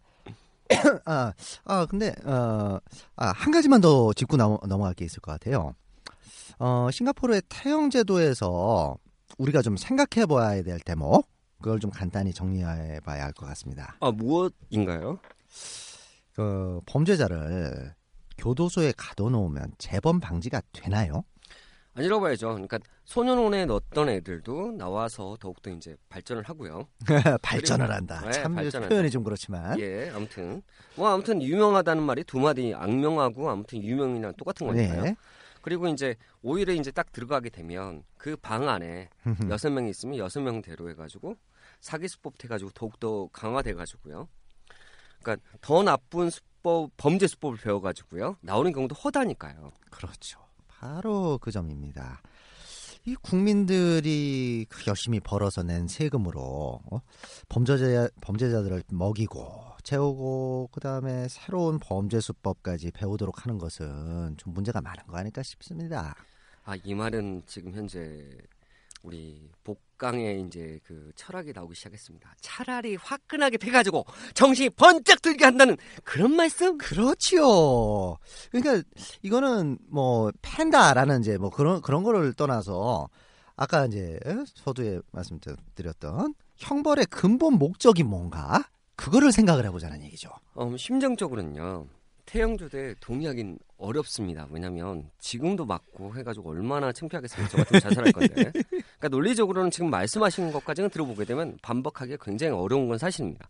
아, 1.05 1.33
아, 1.65 1.87
근데, 1.87 2.15
어, 2.25 2.79
아, 3.17 3.27
한 3.35 3.51
가지만 3.53 3.81
더 3.81 4.13
짚고 4.13 4.37
넘어, 4.37 4.59
넘어갈 4.67 4.95
게 4.95 5.05
있을 5.05 5.21
것 5.21 5.33
같아요. 5.33 5.75
어, 6.59 6.89
싱가포르의 6.91 7.43
태형 7.49 7.91
제도에서 7.91 8.97
우리가 9.39 9.63
좀 9.63 9.77
생각해 9.77 10.27
봐야 10.27 10.63
될 10.63 10.79
대목, 10.81 11.27
그걸 11.61 11.79
좀 11.81 11.91
간단히 11.91 12.33
정리해 12.33 13.01
봐야 13.01 13.25
할 13.25 13.33
것 13.33 13.47
같습니다. 13.47 13.97
아, 14.01 14.11
무엇인가요? 14.11 15.19
그, 16.35 16.81
범죄자를 16.87 17.95
교도소에 18.39 18.93
가둬 18.97 19.29
놓으면 19.31 19.73
재범 19.79 20.21
방지가 20.21 20.63
되나요? 20.73 21.25
아니라고 21.95 22.23
봐야죠. 22.23 22.49
그러니까 22.53 22.79
소년원에 23.05 23.67
넣었던 23.67 24.09
애들도 24.09 24.73
나와서 24.73 25.37
더욱더 25.39 25.71
이제 25.71 25.95
발전을 26.09 26.43
하고요. 26.45 26.89
발전을 27.43 27.87
그리고- 27.87 27.93
한다. 27.93 28.21
네, 28.25 28.33
참 28.33 28.55
발전한다. 28.55 28.89
표현이 28.89 29.11
좀 29.11 29.23
그렇지만. 29.23 29.79
예, 29.79 30.11
아무튼 30.15 30.63
뭐 30.97 31.09
아무튼 31.11 31.43
유명하다는 31.43 32.03
말이 32.03 32.25
두 32.25 32.39
마디 32.39 32.73
악명하고 32.75 33.51
아무튼 33.51 33.83
유명이랑 33.83 34.35
똑같은 34.39 34.67
거니까요. 34.67 35.03
네. 35.03 35.17
그리고 35.61 35.87
이제 35.89 36.17
오히려 36.43 36.73
이제 36.73 36.91
딱 36.91 37.13
들어가게 37.13 37.51
되면 37.51 38.03
그 38.17 38.37
방 38.37 38.69
안에 38.69 39.09
여섯 39.49 39.71
명이 39.71 39.91
있으면 39.91 40.17
여섯 40.17 40.41
명대로 40.41 40.89
해가지고 40.91 41.37
사기 41.81 42.09
수법 42.09 42.43
해가지고 42.43 42.71
더욱더 42.71 43.29
강화돼가지고요. 43.33 44.29
그러니까 45.23 45.47
더 45.61 45.83
나쁜 45.85 46.31
수법 46.31 46.91
범죄 46.97 47.27
수법을 47.29 47.59
배워가지고요 47.59 48.39
나오는 48.41 48.73
경우도 48.73 48.95
허다니까요. 48.97 49.71
그렇죠. 49.91 50.41
바로 50.83 51.39
그 51.41 51.53
점입니다. 51.53 52.21
이 53.05 53.15
국민들이 53.15 54.67
그 54.69 54.83
열심히 54.89 55.21
벌어서 55.21 55.63
낸 55.63 55.87
세금으로 55.87 56.81
어? 56.91 57.01
범죄자 57.49 58.09
범죄자들을 58.21 58.83
먹이고 58.91 59.63
채우고 59.85 60.71
그다음에 60.73 61.29
새로운 61.29 61.79
범죄 61.79 62.21
수법까지 62.21 62.91
배우도록 62.93 63.45
하는 63.45 63.59
것은 63.59 64.37
좀 64.39 64.55
문제가 64.55 64.81
많은 64.81 65.07
거 65.07 65.17
아닐까 65.17 65.43
싶습니다. 65.45 66.17
아 66.65 66.77
이 66.85 66.95
말은 66.95 67.43
지금 67.47 67.73
현재 67.75 68.29
우리 69.03 69.51
복강의 69.65 70.43
이제 70.43 70.79
그 70.85 71.11
철학이 71.17 71.53
나오기 71.53 71.75
시작했습니다. 71.75 72.35
차라리 72.41 72.97
화끈하게 72.97 73.59
패가지고 73.59 74.05
정신이 74.35 74.71
번쩍 74.71 75.21
들게 75.23 75.45
한다는 75.45 75.77
그런 76.05 76.35
말씀? 76.35 76.79
그렇지요. 76.79 78.17
그러니까 78.51 78.89
이거는 79.23 79.79
뭐 79.89 80.31
팬다라는 80.43 81.21
이제 81.21 81.37
뭐 81.37 81.51
그런 81.51 81.81
그런 81.83 82.03
거를 82.03 82.33
떠나서 82.33 83.09
아까 83.57 83.87
이제 83.87 84.19
서두에 84.55 85.01
말씀드렸던 85.11 86.35
형벌의 86.57 87.07
근본 87.07 87.55
목적이 87.55 88.05
뭔가 88.05 88.65
그거를 88.95 89.33
생각을 89.33 89.65
해보자는 89.67 90.03
얘기죠. 90.05 90.31
어, 90.55 90.77
심정적으로는요. 90.77 91.87
태형조대 92.25 92.95
동의하긴 93.01 93.59
어렵습니다. 93.83 94.47
왜냐하면 94.51 95.11
지금도 95.19 95.67
맞고 95.67 96.15
해가지고 96.17 96.51
얼마나 96.51 96.93
창피하겠습니까? 96.93 97.51
저 97.51 97.57
같으면 97.59 97.81
자살할 97.81 98.13
건데. 98.13 98.53
그러니까 98.53 99.09
논리적으로는 99.11 99.71
지금 99.71 99.91
말씀하시는 99.91 100.53
것까지는 100.53 100.91
들어보게 100.91 101.25
되면 101.25 101.59
반박하기가 101.63 102.25
굉장히 102.25 102.53
어려운 102.55 102.89
건 102.89 102.99
사실입니다. 102.99 103.49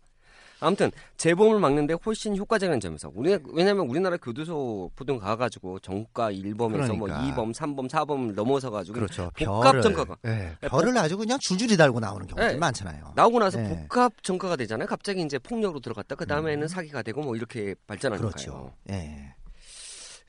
아무튼 0.63 0.91
재범을 1.17 1.59
막는데 1.59 1.95
훨씬 2.05 2.37
효과적인 2.37 2.79
점에서 2.79 3.11
우리 3.13 3.37
왜냐하면 3.51 3.87
우리나라 3.87 4.15
교도소 4.17 4.91
보통 4.95 5.19
가가지고 5.19 5.79
정가 5.79 6.31
1범에서 6.31 6.95
뭐 6.95 7.07
그러니까. 7.07 7.35
2범, 7.35 7.53
3범, 7.53 7.89
4범을 7.89 8.33
넘어서 8.33 8.71
가지고 8.71 8.95
그렇죠. 8.95 9.29
복합 9.35 9.81
전과가. 9.81 10.15
예, 10.25 10.29
네, 10.29 10.67
별을 10.69 10.97
아주 10.97 11.17
그냥 11.17 11.37
줄줄이 11.39 11.75
달고 11.75 11.99
나오는 11.99 12.25
경우들이 12.25 12.53
네. 12.53 12.57
많잖아요. 12.57 13.11
나오고 13.15 13.39
나서 13.39 13.57
네. 13.57 13.85
복합 13.89 14.23
전과가 14.23 14.55
되잖아요. 14.55 14.87
갑자기 14.87 15.21
이제 15.21 15.37
폭력으로 15.37 15.81
들어갔다 15.81 16.15
그 16.15 16.25
다음에는 16.25 16.67
사기가 16.67 17.01
되고 17.01 17.21
뭐 17.21 17.35
이렇게 17.35 17.75
발전하니까요. 17.87 18.27
음. 18.27 18.31
그렇죠. 18.31 18.73
예. 18.89 19.33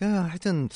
야, 0.03 0.25
하여튼 0.25 0.69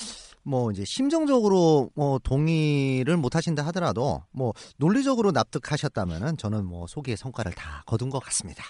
뭐 0.42 0.70
이제 0.70 0.84
심정적으로 0.84 1.90
뭐 1.94 2.18
동의를 2.18 3.16
못 3.16 3.34
하신다 3.34 3.66
하더라도 3.66 4.22
뭐 4.30 4.54
논리적으로 4.76 5.32
납득하셨다면은 5.32 6.36
저는 6.36 6.64
뭐 6.64 6.86
소기의 6.86 7.16
성과를 7.16 7.52
다 7.52 7.82
거둔 7.86 8.10
것 8.10 8.20
같습니다. 8.20 8.64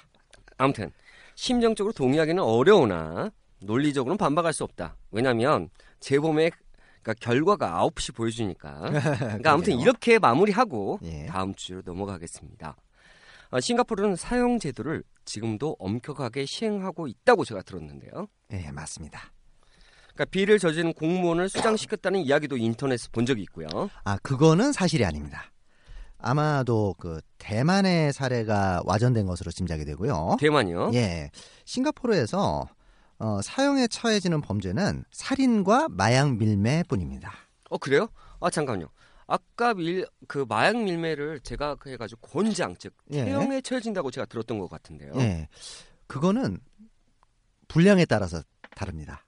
아무튼 0.57 0.90
심정적으로 1.35 1.92
동의하기는 1.92 2.42
어려우나 2.42 3.31
논리적으로는 3.61 4.16
반박할 4.16 4.53
수 4.53 4.64
없다. 4.64 4.96
왜냐하면 5.11 5.68
재범의 6.01 6.51
그러니까 7.03 7.14
결과가 7.25 7.87
9시 7.87 8.14
보여주니까. 8.14 8.90
그러니까 9.18 9.53
아무튼. 9.53 9.79
이렇게 9.79 10.18
마무리하고 10.18 10.99
예. 11.05 11.27
다음 11.27 11.55
주로 11.55 11.83
넘어가겠습니다. 11.85 12.77
어, 13.51 13.61
싱가포르는 13.61 14.16
사형 14.16 14.59
제도를 14.59 15.03
지금도 15.25 15.77
엄격하게 15.79 16.44
시행하고 16.44 17.07
있다고 17.07 17.44
제가 17.44 17.62
들었는데요. 17.62 18.27
예, 18.53 18.70
맞습니다. 18.72 19.33
그러니까 20.18 20.24
비리를 20.33 20.59
저지른 20.59 20.92
공무원을 20.92 21.48
수장시켰다는 21.48 22.20
이야기도 22.20 22.57
인터넷에서 22.57 23.09
본 23.12 23.24
적이 23.24 23.42
있고요. 23.42 23.68
아, 24.02 24.18
그거는 24.22 24.72
사실이 24.72 25.04
아닙니다. 25.04 25.44
아마도 26.18 26.96
그 26.98 27.20
대만의 27.38 28.12
사례가 28.12 28.83
와전된 28.85 29.26
것으로 29.26 29.52
짐작이 29.52 29.85
되고요. 29.85 30.37
대만이요. 30.40 30.90
예. 30.94 31.31
싱가포르에서 31.64 32.66
어, 33.20 33.40
사형에 33.42 33.87
처해지는 33.87 34.40
범죄는 34.40 35.04
살인과 35.12 35.87
마약 35.90 36.37
밀매뿐입니다. 36.37 37.33
어 37.70 37.78
그래요? 37.78 38.09
아 38.40 38.50
잠깐요. 38.50 38.88
아까 39.28 39.74
밀 39.74 40.04
그 40.26 40.44
마약 40.48 40.76
밀매를 40.76 41.40
제가 41.40 41.76
그 41.76 41.90
해가지고 41.90 42.20
권장 42.26 42.74
즉 42.76 42.92
예. 43.12 43.24
태형에 43.24 43.61
처해진다고 43.61 44.11
제가 44.11 44.26
들었던 44.26 44.59
것 44.59 44.68
같은데요. 44.68 45.12
예. 45.18 45.48
그거는 46.09 46.59
분량에 47.68 48.04
따라서 48.04 48.42
다릅니다. 48.74 49.24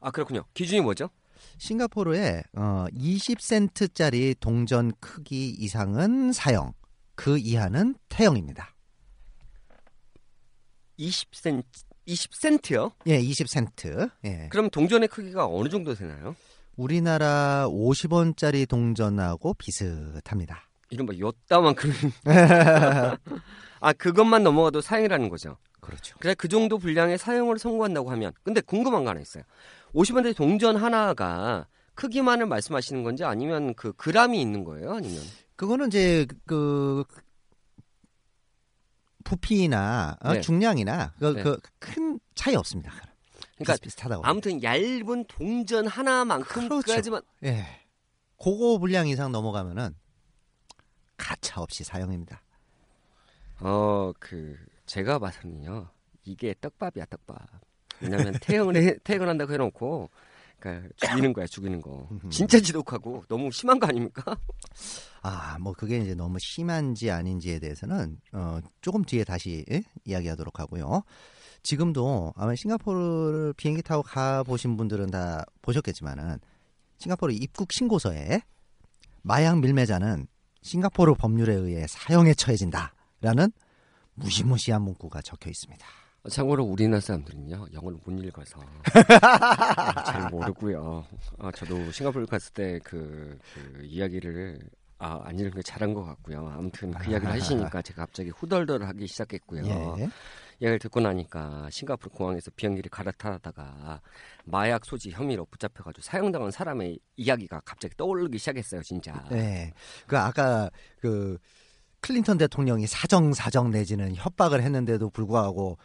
아 0.00 0.10
그렇군요. 0.10 0.44
기준이 0.54 0.80
뭐죠? 0.80 1.10
싱가포르에 1.58 2.42
어, 2.56 2.86
20센트짜리 2.92 4.38
동전 4.38 4.92
크기 5.00 5.50
이상은 5.50 6.32
사형, 6.32 6.72
그 7.14 7.38
이하는 7.38 7.94
태형입니다. 8.08 8.74
20센 10.98 11.62
20센트요? 12.06 12.92
예, 13.06 13.20
20센트. 13.20 14.10
예. 14.24 14.48
그럼 14.50 14.68
동전의 14.70 15.08
크기가 15.08 15.46
어느 15.46 15.68
정도 15.68 15.94
되나요? 15.94 16.34
우리나라 16.76 17.66
50원짜리 17.68 18.68
동전하고 18.68 19.54
비슷합니다. 19.54 20.68
이른바 20.90 21.12
요따만큼. 21.16 21.92
아 23.80 23.92
그것만 23.92 24.42
넘어가도 24.42 24.80
사형이라는 24.80 25.28
거죠. 25.28 25.56
그렇죠. 25.80 26.16
그래 26.18 26.34
그 26.34 26.48
정도 26.48 26.78
분량의 26.78 27.18
사형을 27.18 27.58
선고한다고 27.58 28.10
하면 28.10 28.32
근데 28.42 28.60
궁금한 28.60 29.04
거 29.04 29.10
하나 29.10 29.20
있어요. 29.20 29.44
50원짜리 29.94 30.36
동전 30.36 30.76
하나가 30.76 31.66
크기만을 31.94 32.46
말씀하시는 32.46 33.02
건지 33.02 33.24
아니면 33.24 33.74
그 33.74 33.92
그람이 33.92 34.40
있는 34.40 34.64
거예요? 34.64 34.94
아니면 34.94 35.22
그거는 35.56 35.88
이제 35.88 36.26
그 36.46 37.04
부피나 39.24 40.16
어, 40.20 40.32
네. 40.32 40.40
중량이나 40.40 41.14
네. 41.18 41.42
그큰 41.42 42.20
차이 42.34 42.54
없습니다. 42.56 42.90
그러니까 43.56 43.74
비슷비슷하다고. 43.74 44.24
아무튼 44.24 44.62
얇은 44.62 45.26
동전 45.28 45.86
하나만큼까지만 45.86 47.20
예. 47.44 47.66
고거 48.36 48.78
분량 48.78 49.06
이상 49.06 49.30
넘어가면은 49.32 49.94
가차 51.18 51.60
없이 51.60 51.84
사형입니다. 51.84 52.42
어, 53.60 54.12
그 54.18 54.56
제가 54.86 55.18
봐서는요. 55.18 55.90
이게 56.24 56.54
떡밥이야, 56.58 57.04
떡밥. 57.04 57.69
왜냐면 58.00 58.34
태형을 58.40 58.76
해, 58.76 58.98
태형을 59.04 59.28
한다고 59.28 59.52
해 59.52 59.56
놓고 59.56 60.10
그러니까 60.60 60.88
죽이는 60.96 61.32
거야, 61.32 61.46
죽이는 61.46 61.80
거. 61.80 62.08
진짜 62.30 62.60
지독하고 62.60 63.24
너무 63.28 63.50
심한 63.50 63.80
거 63.80 63.86
아닙니까? 63.86 64.36
아, 65.22 65.58
뭐 65.58 65.72
그게 65.72 65.98
이제 65.98 66.14
너무 66.14 66.38
심한지 66.38 67.10
아닌지에 67.10 67.58
대해서는 67.58 68.18
어, 68.32 68.60
조금 68.80 69.02
뒤에 69.02 69.24
다시 69.24 69.64
예? 69.70 69.82
이야기하도록 70.04 70.60
하고요. 70.60 71.02
지금도 71.62 72.32
아마 72.36 72.54
싱가포르를 72.54 73.54
비행기 73.54 73.82
타고 73.82 74.02
가 74.02 74.42
보신 74.42 74.76
분들은 74.76 75.10
다 75.10 75.44
보셨겠지만은 75.62 76.38
싱가포르 76.98 77.32
입국 77.32 77.72
신고서에 77.72 78.40
마약 79.22 79.58
밀매자는 79.60 80.26
싱가포르 80.62 81.14
법률에 81.14 81.54
의해 81.54 81.86
사형에 81.86 82.34
처해진다라는 82.34 83.52
무시무시한 84.14 84.82
문구가 84.82 85.22
적혀 85.22 85.50
있습니다. 85.50 85.86
참고로 86.28 86.64
우리나라 86.64 87.00
사람들은요 87.00 87.68
영어를 87.72 87.98
못 88.04 88.12
읽어서 88.24 88.60
잘 90.06 90.28
모르고요. 90.30 91.06
아, 91.38 91.50
저도 91.52 91.90
싱가포르 91.90 92.26
갔을 92.26 92.52
때그 92.52 93.38
이야기를 93.82 94.60
아, 94.98 95.18
안 95.24 95.38
읽은 95.38 95.52
게 95.52 95.62
잘한 95.62 95.94
것 95.94 96.04
같고요. 96.04 96.46
아무튼 96.46 96.92
그 96.92 97.10
이야기를 97.10 97.32
하시니까 97.32 97.80
제가 97.82 98.04
갑자기 98.04 98.28
후덜덜하기 98.30 99.06
시작했고요. 99.06 99.64
예. 99.98 100.08
이야기를 100.60 100.78
듣고 100.78 101.00
나니까 101.00 101.68
싱가포르 101.70 102.10
공항에서 102.14 102.50
비행기를 102.54 102.90
갈아타다가 102.90 104.02
마약 104.44 104.84
소지 104.84 105.10
혐의로 105.10 105.46
붙잡혀가지고 105.46 106.02
사형당한 106.02 106.50
사람의 106.50 106.98
이야기가 107.16 107.62
갑자기 107.64 107.96
떠오르기 107.96 108.36
시작했어요, 108.36 108.82
진짜. 108.82 109.24
네. 109.30 109.72
그 110.06 110.18
아까 110.18 110.68
그 111.00 111.38
클린턴 112.00 112.38
대통령이 112.38 112.86
사정 112.86 113.32
사정 113.34 113.70
내지는 113.70 114.14
협박을 114.14 114.62
했는데도 114.62 115.10
불구하고 115.10 115.78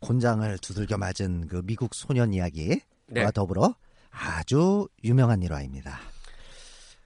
곤장을 0.00 0.58
두들겨 0.58 0.98
맞은 0.98 1.46
그 1.48 1.62
미국 1.64 1.94
소년 1.94 2.34
이야기와 2.34 2.76
네. 3.08 3.30
더불어 3.32 3.74
아주 4.10 4.88
유명한 5.04 5.42
일화입니다. 5.42 5.98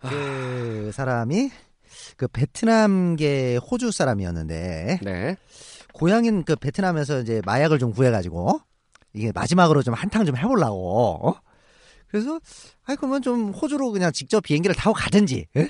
그 0.00 0.90
사람이 0.92 1.50
그 2.16 2.28
베트남계 2.28 3.56
호주 3.56 3.90
사람이었는데 3.92 5.00
네. 5.02 5.36
고향인 5.92 6.44
그 6.44 6.56
베트남에서 6.56 7.20
이제 7.20 7.40
마약을 7.44 7.78
좀 7.78 7.92
구해가지고 7.92 8.60
이게 9.14 9.32
마지막으로 9.32 9.82
좀 9.82 9.94
한탕 9.94 10.26
좀 10.26 10.36
해보려고. 10.36 11.28
어? 11.28 11.40
그래서 12.08 12.38
아이 12.84 12.96
그러면 12.96 13.22
좀 13.22 13.50
호주로 13.50 13.90
그냥 13.90 14.12
직접 14.12 14.40
비행기를 14.40 14.74
타고 14.76 14.92
가든지. 14.94 15.46
예? 15.56 15.68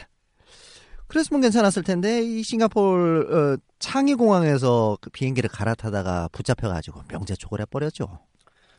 그랬으면 1.09 1.41
괜찮았을 1.41 1.83
텐데 1.83 2.23
이 2.23 2.43
싱가포르 2.43 3.55
어, 3.55 3.59
창의 3.79 4.15
공항에서 4.15 4.99
그 5.01 5.11
비행기를 5.11 5.49
갈아타다가 5.49 6.29
붙잡혀가지고 6.33 7.03
명재촉을 7.09 7.61
해버렸죠. 7.61 8.19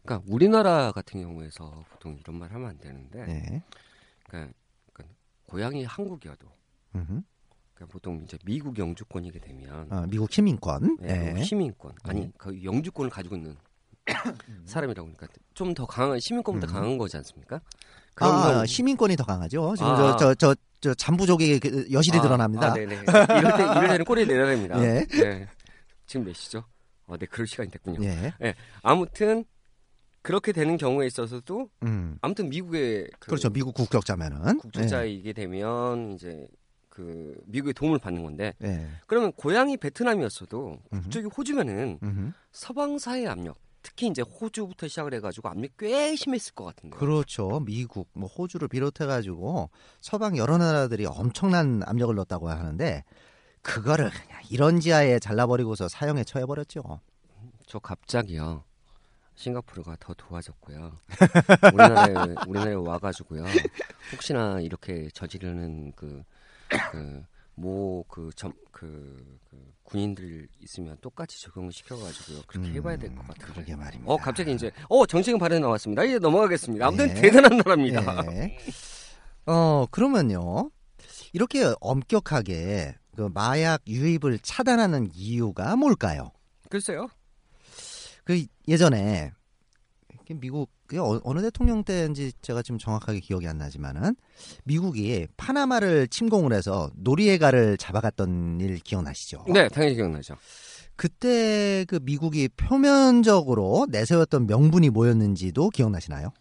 그러니까 0.03 0.25
우리나라 0.31 0.91
같은 0.91 1.21
경우에서 1.21 1.83
보통 1.91 2.17
이런 2.19 2.37
말 2.39 2.51
하면 2.53 2.69
안 2.69 2.77
되는데, 2.77 3.25
네. 3.25 3.63
그러니까, 4.25 4.53
그러니까 4.93 5.15
고향이 5.47 5.83
한국이어도 5.83 6.47
음흠. 6.95 7.21
그러니까 7.73 7.93
보통 7.93 8.21
이제 8.23 8.37
미국 8.43 8.77
영주권이게 8.77 9.39
되면 9.39 9.91
어, 9.91 10.05
미국 10.07 10.31
시민권. 10.31 10.97
네, 10.99 11.33
네. 11.33 11.43
시민권 11.43 11.93
아니 12.03 12.21
네. 12.21 12.31
그 12.37 12.63
영주권을 12.63 13.11
가지고 13.11 13.35
있는 13.35 13.55
사람이라고 14.65 15.09
그러니까 15.13 15.27
좀 15.53 15.73
더 15.73 15.85
강한 15.85 16.19
시민권보다 16.19 16.71
음. 16.71 16.73
강한 16.73 16.97
거지 16.97 17.17
않습니까? 17.17 17.59
아, 18.19 18.65
시민권이 18.65 19.15
더 19.15 19.23
강하죠. 19.25 19.75
지금 19.75 19.91
아. 19.91 20.15
저 20.17 20.33
저 20.33 20.33
저 20.35 20.55
저 20.79 20.93
잠부족의 20.93 21.59
그 21.59 21.87
여실이 21.91 22.19
아, 22.19 22.21
드러납니다. 22.21 22.67
아, 22.71 22.73
네네. 22.75 22.93
이럴 22.95 23.57
때 23.57 23.63
이럴 23.63 23.87
때는 23.87 24.05
꼬리 24.05 24.27
내려야 24.27 24.51
됩니다. 24.51 24.79
예. 24.83 25.03
네. 25.07 25.47
지금 26.05 26.25
몇 26.27 26.35
시죠? 26.35 26.63
어, 27.07 27.17
네, 27.17 27.25
그럴 27.25 27.47
시간이 27.47 27.71
됐군요. 27.71 28.03
예. 28.03 28.33
아무튼 28.83 29.43
그렇게 30.21 30.51
되는 30.51 30.77
경우에 30.77 31.07
있어서도 31.07 31.69
음. 31.81 32.17
아무튼 32.21 32.49
미국의 32.49 33.09
그 33.19 33.27
그렇죠. 33.29 33.49
미국 33.49 33.73
국적자면은. 33.73 34.59
국적자이게 34.59 35.33
되면 35.33 36.13
이제 36.13 36.45
그 36.89 37.33
미국의 37.47 37.73
도움을 37.73 37.97
받는 37.97 38.21
건데 38.21 38.53
예. 38.63 38.67
예. 38.67 38.87
그러면 39.07 39.31
고향이 39.33 39.77
베트남이었어도. 39.77 40.79
국적이 40.91 41.27
호주면은 41.35 41.97
음흠. 42.03 42.31
서방 42.51 42.99
사회 42.99 43.25
압력 43.25 43.57
특히 43.87 44.07
이제 44.07 44.21
호주부터 44.21 44.89
시작을 44.89 45.13
해가지고 45.13 45.47
압력 45.47 45.71
꽤 45.77 46.13
심했을 46.17 46.53
것 46.53 46.65
같은데. 46.65 46.97
그렇죠. 46.97 47.61
미국, 47.61 48.09
뭐 48.11 48.27
호주를 48.27 48.67
비롯해가지고 48.67 49.69
서방 50.01 50.35
여러 50.35 50.57
나라들이 50.57 51.05
엄청난 51.05 51.81
압력을 51.85 52.13
넣었다고 52.13 52.49
하는데 52.49 53.05
그거를 53.61 54.09
그냥 54.09 54.41
이런 54.49 54.81
지하에 54.81 55.19
잘라버리고서 55.19 55.87
사형에 55.87 56.25
처해버렸죠. 56.25 56.99
저 57.65 57.79
갑자기요. 57.79 58.65
싱가포르가 59.35 59.95
더 60.01 60.13
도와줬고요. 60.15 60.91
우리나라에 61.73 62.35
우리나라에 62.45 62.73
와가지고요. 62.73 63.45
혹시나 64.11 64.59
이렇게 64.59 65.07
저지르는 65.13 65.93
그, 65.95 66.23
그 66.91 67.23
뭐그점그 67.57 69.39
그 69.49 69.73
군인들 69.83 70.47
있으면 70.61 70.97
똑같이 71.01 71.41
적용을 71.41 71.71
시켜가지고요. 71.71 72.43
그렇게 72.47 72.69
해봐야 72.73 72.97
될 72.97 73.13
것 73.15 73.25
같아요. 73.27 73.47
음, 73.49 73.53
그러게 73.53 73.75
말입니다. 73.75 74.11
어 74.11 74.17
갑자기 74.17 74.51
이제 74.51 74.71
어 74.89 75.05
정책은 75.05 75.39
발언 75.39 75.61
나왔습니다. 75.61 76.03
이제 76.03 76.19
넘어가겠습니다. 76.19 76.85
아무튼 76.87 77.07
네. 77.07 77.21
대단한 77.21 77.57
나라입니다. 77.57 78.23
예. 78.33 78.57
어 79.47 79.85
그러면요 79.91 80.69
이렇게 81.33 81.73
엄격하게 81.81 82.95
그 83.15 83.29
마약 83.33 83.81
유입을 83.87 84.39
차단하는 84.39 85.09
이유가 85.15 85.75
뭘까요? 85.75 86.31
글쎄요. 86.69 87.07
그 88.23 88.45
예전에 88.67 89.31
미국 90.35 90.69
그 90.87 91.01
어- 91.01 91.19
어느 91.23 91.41
대통령 91.41 91.83
때인지 91.83 92.31
제가 92.41 92.61
지금 92.61 92.77
정확하게 92.77 93.19
기억이 93.19 93.47
안 93.47 93.57
나지만은 93.57 94.15
미국이 94.65 95.27
파나마를 95.37 96.07
침공을 96.07 96.53
해서 96.53 96.89
노리에가를 96.95 97.77
잡아갔던 97.77 98.59
일 98.61 98.79
기억나시죠? 98.79 99.45
네, 99.53 99.67
당연히 99.69 99.95
기억나죠. 99.95 100.35
그때 100.95 101.85
그 101.87 101.99
미국이 102.01 102.49
표면적으로 102.49 103.85
내세웠던 103.89 104.47
명분이 104.47 104.89
뭐였는지도 104.89 105.69
기억나시나요? 105.69 106.31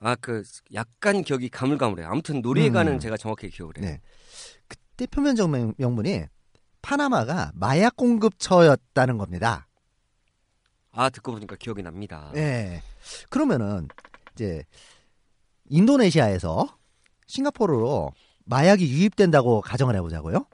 아 0.00 0.16
그 0.16 0.42
약간 0.74 1.22
기억이 1.22 1.48
가물가물해요. 1.48 2.08
아무튼 2.08 2.40
노리에가는 2.42 2.94
음. 2.94 2.98
제가 2.98 3.16
정확히 3.16 3.48
기억을 3.50 3.74
해요. 3.78 3.86
네. 3.86 4.00
그때 4.66 5.06
표면적 5.06 5.48
명- 5.50 5.74
명분이 5.78 6.24
파나마가 6.82 7.52
마약 7.54 7.94
공급처였다는 7.96 9.16
겁니다. 9.18 9.68
아 10.92 11.08
듣고 11.10 11.32
보니까 11.32 11.56
기억이 11.56 11.82
납니다. 11.82 12.30
네. 12.34 12.82
그러면은 13.30 13.88
이제 14.34 14.62
인도네시아에서 15.70 16.76
싱가포르로 17.26 18.12
마약이 18.44 18.90
유입된다고 18.92 19.60
가정을 19.62 19.94
해보자고요. 19.96 20.46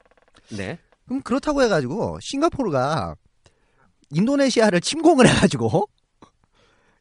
네. 0.56 0.78
그럼 1.06 1.22
그렇다고 1.22 1.62
해가지고 1.62 2.18
싱가포르가 2.20 3.16
인도네시아를 4.10 4.80
침공을 4.80 5.26
해가지고 5.28 5.88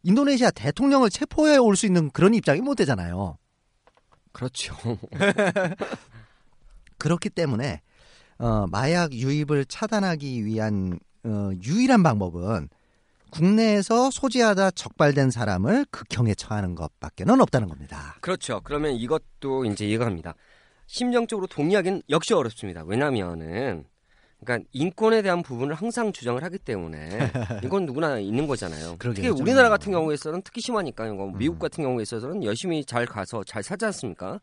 인도네시아 0.03 0.51
대통령을 0.51 1.09
체포해 1.09 1.57
올 1.57 1.75
수 1.75 1.85
있는 1.85 2.09
그런 2.11 2.33
입장이 2.33 2.61
못 2.61 2.75
되잖아요. 2.75 3.37
그렇죠. 4.31 4.75
그렇기 6.97 7.29
때문에 7.29 7.81
어, 8.39 8.65
마약 8.67 9.13
유입을 9.13 9.65
차단하기 9.65 10.45
위한 10.45 10.99
어, 11.23 11.49
유일한 11.63 12.03
방법은 12.03 12.69
국내에서 13.37 14.09
소지하다 14.09 14.71
적발된 14.71 15.29
사람을 15.29 15.85
극형에 15.91 16.33
처하는 16.33 16.73
것밖에는 16.73 17.39
없다는 17.39 17.67
겁니다. 17.69 18.15
그렇죠. 18.21 18.61
그러면 18.63 18.93
이것도 18.93 19.65
이제 19.65 19.85
이해가 19.87 20.05
갑니다. 20.05 20.33
심정적으로 20.87 21.45
동의하기는 21.45 22.01
역시 22.09 22.33
어렵습니다. 22.33 22.83
왜냐하면은 22.83 23.85
그러니까 24.43 24.67
인권에 24.73 25.21
대한 25.21 25.43
부분을 25.43 25.75
항상 25.75 26.11
주장을 26.11 26.41
하기 26.43 26.57
때문에 26.57 27.09
이건 27.63 27.85
누구나 27.85 28.17
있는 28.17 28.47
거잖아요. 28.47 28.95
특히 28.99 29.23
좀- 29.27 29.41
우리나라 29.41 29.69
같은 29.69 29.91
경우에서는 29.91 30.41
특히 30.43 30.59
심하니까요. 30.61 31.13
이거 31.13 31.31
미국 31.37 31.57
음. 31.57 31.59
같은 31.59 31.83
경우에 31.83 32.01
있어서는 32.03 32.43
열심히 32.43 32.83
잘 32.85 33.05
가서 33.05 33.43
잘 33.43 33.61
사지 33.61 33.85
않습니까? 33.85 34.39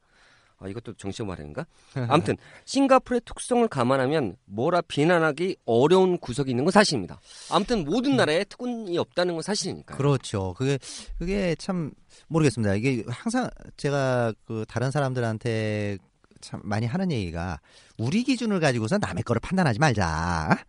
아, 0.64 0.68
이것도 0.68 0.94
정치적 0.94 1.26
말인가? 1.26 1.66
아무튼 2.08 2.36
싱가포르의 2.64 3.20
특성을 3.26 3.66
감안하면 3.68 4.36
뭐라 4.46 4.80
비난하기 4.80 5.58
어려운 5.66 6.16
구석이 6.16 6.50
있는 6.50 6.64
건 6.64 6.72
사실입니다. 6.72 7.20
아무튼 7.50 7.84
모든 7.84 8.16
나라에 8.16 8.44
특권이 8.44 8.96
없다는 8.96 9.34
건 9.34 9.42
사실이니까요. 9.42 9.98
그렇죠. 9.98 10.54
그게 10.54 10.78
그게 11.18 11.54
참 11.56 11.92
모르겠습니다. 12.28 12.74
이게 12.76 13.04
항상 13.08 13.50
제가 13.76 14.32
그 14.46 14.64
다른 14.66 14.90
사람들한테 14.90 15.98
참 16.40 16.60
많이 16.64 16.86
하는 16.86 17.12
얘기가 17.12 17.60
우리 17.98 18.24
기준을 18.24 18.58
가지고서 18.60 18.96
남의 18.98 19.22
거를 19.22 19.40
판단하지 19.40 19.78
말자. 19.78 20.64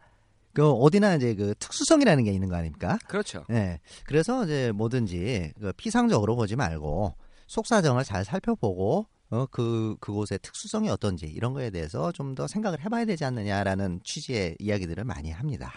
그 0.53 0.69
어디나 0.71 1.15
이제 1.15 1.35
그 1.35 1.53
특수성이라는 1.59 2.23
게 2.25 2.31
있는 2.31 2.49
거 2.49 2.55
아닙니까? 2.55 2.97
그렇죠. 3.07 3.45
네. 3.47 3.79
그래서 4.05 4.43
이제 4.43 4.71
뭐든지 4.73 5.53
그 5.59 5.71
피상적으로 5.73 6.35
보지 6.35 6.57
말고 6.57 7.15
속사정을 7.47 8.03
잘 8.03 8.25
살펴보고 8.25 9.07
어, 9.35 9.47
그, 9.51 9.95
그곳의 9.99 10.39
특수성이 10.41 10.89
어떤지 10.89 11.25
이런 11.25 11.53
거에 11.53 11.69
대해서 11.69 12.11
좀 12.11 12.35
더 12.35 12.47
생각을 12.47 12.83
해봐야 12.83 13.05
되지 13.05 13.23
않느냐라는 13.23 14.01
취지의 14.03 14.57
이야기들을 14.59 15.03
많이 15.05 15.31
합니다. 15.31 15.71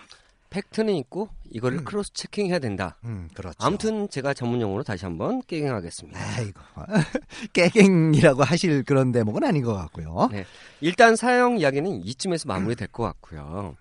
팩트는 0.51 0.95
있고 0.97 1.29
이거를 1.51 1.79
음. 1.79 1.85
cross 1.85 2.13
checking해야 2.15 2.59
된다. 2.59 2.97
음, 3.05 3.29
그렇죠. 3.35 3.57
아무튼 3.61 4.09
제가 4.09 4.35
전문 4.35 4.61
용어로 4.61 4.83
다시 4.83 5.05
한번 5.05 5.41
깨갱하겠습니다. 5.47 6.19
아이고. 6.19 6.61
깨갱이라고 7.53 8.43
하실 8.43 8.83
그런 8.83 9.13
대목은 9.13 9.45
아닌 9.45 9.63
것 9.63 9.75
같고요. 9.75 10.29
네. 10.33 10.47
일단 10.81 11.15
사형 11.17 11.59
이야기는 11.59 12.03
이쯤에서 12.05 12.49
마무리될 12.49 12.89
것 12.89 13.05
같고요. 13.05 13.77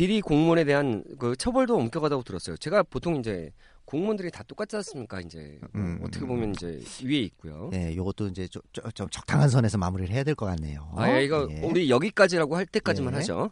비리 0.00 0.22
공무원에 0.22 0.64
대한 0.64 1.04
그 1.18 1.36
처벌도 1.36 1.76
엄격하다고 1.76 2.22
들었어요. 2.22 2.56
제가 2.56 2.82
보통 2.84 3.16
이제 3.16 3.52
공무원들이 3.84 4.30
다 4.30 4.42
똑같지 4.44 4.74
않습니까? 4.76 5.20
이제 5.20 5.58
뭐 5.74 5.82
음, 5.82 6.00
어떻게 6.02 6.24
음. 6.24 6.28
보면 6.28 6.50
이제 6.52 6.82
위에 7.04 7.18
있고요. 7.18 7.68
예, 7.74 7.94
요것도 7.94 8.28
이제 8.28 8.48
좀, 8.48 8.62
좀, 8.72 8.90
좀 8.92 9.10
적당한 9.10 9.50
선에서 9.50 9.76
마무리를 9.76 10.10
해야 10.14 10.24
될 10.24 10.34
것 10.34 10.46
같네요. 10.46 10.90
아, 10.96 11.10
예, 11.12 11.22
이거 11.22 11.46
예. 11.50 11.60
우리 11.60 11.90
여기까지라고 11.90 12.56
할 12.56 12.64
때까지만 12.64 13.12
예. 13.12 13.18
하죠. 13.18 13.50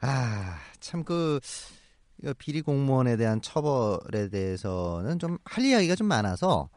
아, 0.00 0.58
참 0.80 1.04
그 1.04 1.38
비리 2.38 2.60
공무원에 2.60 3.16
대한 3.16 3.40
처벌에 3.40 4.30
대해서는 4.30 5.20
좀 5.20 5.38
할 5.44 5.64
이야기가 5.64 5.94
좀 5.94 6.08
많아서 6.08 6.68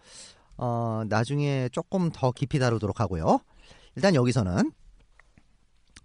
어, 0.58 1.02
나중에 1.10 1.70
조금 1.72 2.12
더 2.12 2.32
깊이 2.32 2.60
다루도록 2.60 3.00
하고요. 3.00 3.39
일단 3.96 4.13
여기서는 4.13 4.72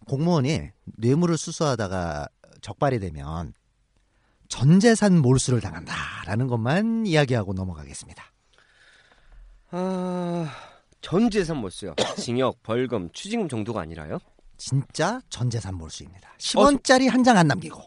공무원이 0.06 0.70
뇌물을 0.98 1.36
수수하다가 1.36 2.28
적발이 2.60 2.98
되면 3.00 3.54
전 4.48 4.80
재산 4.80 5.18
몰수를 5.20 5.60
당한다라는 5.60 6.46
것만 6.48 7.06
이야기하고 7.06 7.52
넘어가겠습니다. 7.52 8.24
아, 9.70 10.52
전 11.00 11.30
재산 11.30 11.58
몰수요. 11.58 11.94
징역, 12.18 12.62
벌금, 12.62 13.10
추징금 13.12 13.48
정도가 13.48 13.80
아니라요? 13.82 14.18
진짜 14.56 15.20
전 15.30 15.48
재산 15.48 15.76
몰수입니다. 15.76 16.28
10원짜리 16.38 17.08
한장 17.08 17.36
안 17.38 17.46
남기고 17.46 17.80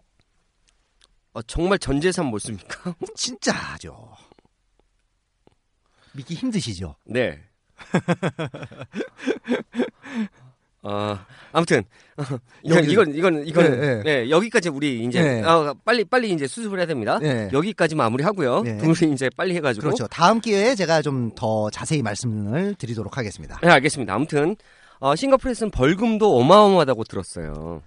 어, 1.34 1.42
정말 1.44 1.78
전 1.80 2.00
재산 2.00 2.28
몰수입니까? 2.28 2.96
진짜죠. 3.16 4.12
믿기 6.14 6.36
힘드시죠? 6.36 6.96
네. 7.06 7.44
어, 10.84 11.18
아무튼 11.54 11.84
이건 12.64 12.84
이건 12.90 13.16
이건 13.16 13.48
이건 13.48 13.64
네, 13.72 13.78
네. 13.78 14.04
네, 14.04 14.30
여기까지 14.30 14.70
우리 14.70 15.06
이제 15.06 15.22
네. 15.22 15.42
아, 15.46 15.74
빨리 15.86 16.04
빨리 16.04 16.32
이제 16.32 16.48
수습을 16.48 16.80
해야 16.80 16.86
됩니다. 16.86 17.20
네. 17.20 17.48
여기까지 17.54 17.96
마무리하고요. 17.96 18.62
네. 18.64 18.80
우리 18.84 19.14
이제 19.14 19.30
빨리 19.38 19.56
해가지고 19.56 19.86
그렇죠. 19.86 20.08
다음 20.08 20.42
기회에 20.42 20.76
제가 20.76 21.02
좀 21.02 21.24
더 21.36 21.70
자세히 21.70 22.02
말씀을 22.02 22.76
드리도록 22.76 23.18
하겠습니다. 23.18 23.60
네, 23.62 23.70
알겠습니다. 23.70 24.14
아무튼 24.14 24.56
어, 25.00 25.16
싱가포르에서는 25.16 25.72
벌금도 25.72 26.38
어마어마하다고 26.38 27.04
들었어요. 27.06 27.82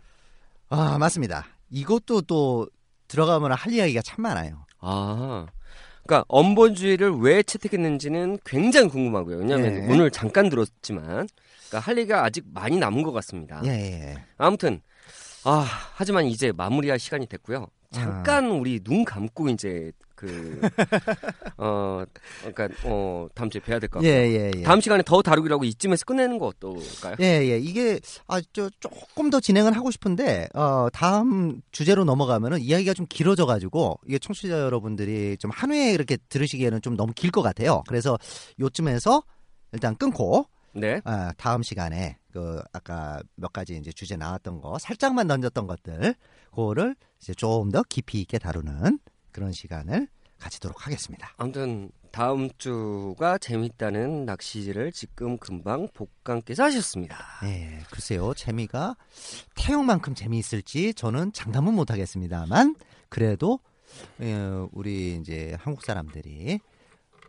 아, 0.68 0.98
맞습니다. 0.98 1.46
이것도 1.70 2.22
또 2.22 2.68
들어가면 3.08 3.52
할 3.52 3.72
이야기가 3.72 4.02
참 4.02 4.22
많아요. 4.22 4.66
아, 4.80 5.46
그러니까 6.06 6.24
엄본주의를 6.28 7.16
왜 7.18 7.42
채택했는지는 7.42 8.38
굉장히 8.44 8.88
궁금하고요. 8.88 9.38
왜냐하면 9.38 9.74
네. 9.74 9.92
오늘 9.92 10.10
잠깐 10.10 10.48
들었지만, 10.48 11.28
그러니까 11.68 11.78
할 11.80 11.98
얘기가 11.98 12.24
아직 12.24 12.44
많이 12.52 12.78
남은 12.78 13.02
것 13.02 13.12
같습니다. 13.12 13.60
예, 13.64 13.70
예. 13.70 14.16
아무튼 14.38 14.80
아 15.44 15.66
하지만 15.94 16.26
이제 16.26 16.52
마무리할 16.52 16.98
시간이 16.98 17.26
됐고요. 17.26 17.66
잠깐 17.90 18.50
우리 18.50 18.80
눈 18.80 19.04
감고 19.04 19.48
이제 19.48 19.92
그 20.16 20.60
어 21.58 22.04
그러니까 22.42 22.68
어 22.84 23.28
다음 23.34 23.50
주에 23.50 23.60
뵈야 23.60 23.78
될것 23.78 24.02
예, 24.02 24.12
같고요. 24.12 24.40
예, 24.40 24.52
예. 24.56 24.62
다음 24.62 24.80
시간에 24.80 25.02
더 25.04 25.22
다루기로 25.22 25.54
하고 25.54 25.64
이쯤에서 25.64 26.04
끝내는 26.06 26.38
거 26.38 26.46
어떨까요? 26.46 27.16
예, 27.20 27.46
예. 27.50 27.58
이게 27.58 28.00
아, 28.26 28.40
저 28.52 28.70
조금 28.80 29.30
더 29.30 29.38
진행을 29.40 29.76
하고 29.76 29.90
싶은데 29.90 30.48
어, 30.54 30.88
다음 30.92 31.60
주제로 31.70 32.04
넘어가면은 32.04 32.60
이야기가 32.60 32.94
좀 32.94 33.06
길어져 33.08 33.46
가지고 33.46 34.00
이게 34.06 34.18
청취자 34.18 34.58
여러분들이 34.58 35.36
좀 35.38 35.50
한 35.52 35.70
회에 35.72 35.92
이렇게 35.92 36.16
들으시기에는 36.28 36.82
좀 36.82 36.96
너무 36.96 37.12
길 37.14 37.30
것 37.30 37.42
같아요. 37.42 37.82
그래서 37.86 38.18
요쯤에서 38.60 39.22
일단 39.72 39.96
끊고 39.96 40.46
네. 40.72 41.00
아, 41.04 41.32
다음 41.38 41.62
시간에 41.62 42.18
그 42.32 42.60
아까 42.72 43.20
몇 43.36 43.52
가지 43.52 43.76
이제 43.76 43.90
주제 43.92 44.16
나왔던 44.16 44.60
거 44.60 44.78
살짝만 44.78 45.26
던졌던 45.28 45.66
것들 45.66 46.14
그거를 46.50 46.94
이제 47.20 47.32
좀 47.34 47.70
더 47.72 47.82
깊이 47.88 48.20
있게 48.20 48.38
다루는 48.38 48.98
그런 49.36 49.52
시간을 49.52 50.08
가지도록 50.38 50.86
하겠습니다. 50.86 51.34
아무튼 51.36 51.90
다음 52.10 52.48
주가 52.56 53.36
재밌다는 53.36 54.24
낚시를 54.24 54.92
지금 54.92 55.36
금방 55.36 55.88
복강께서 55.92 56.64
하셨습니다. 56.64 57.18
예, 57.44 57.82
글쎄요, 57.90 58.32
재미가 58.32 58.96
태용만큼 59.54 60.14
재미있을지 60.14 60.94
저는 60.94 61.34
장담은 61.34 61.74
못하겠습니다만 61.74 62.76
그래도 63.10 63.60
예, 64.22 64.34
우리 64.72 65.16
이제 65.16 65.54
한국 65.60 65.84
사람들이 65.84 66.58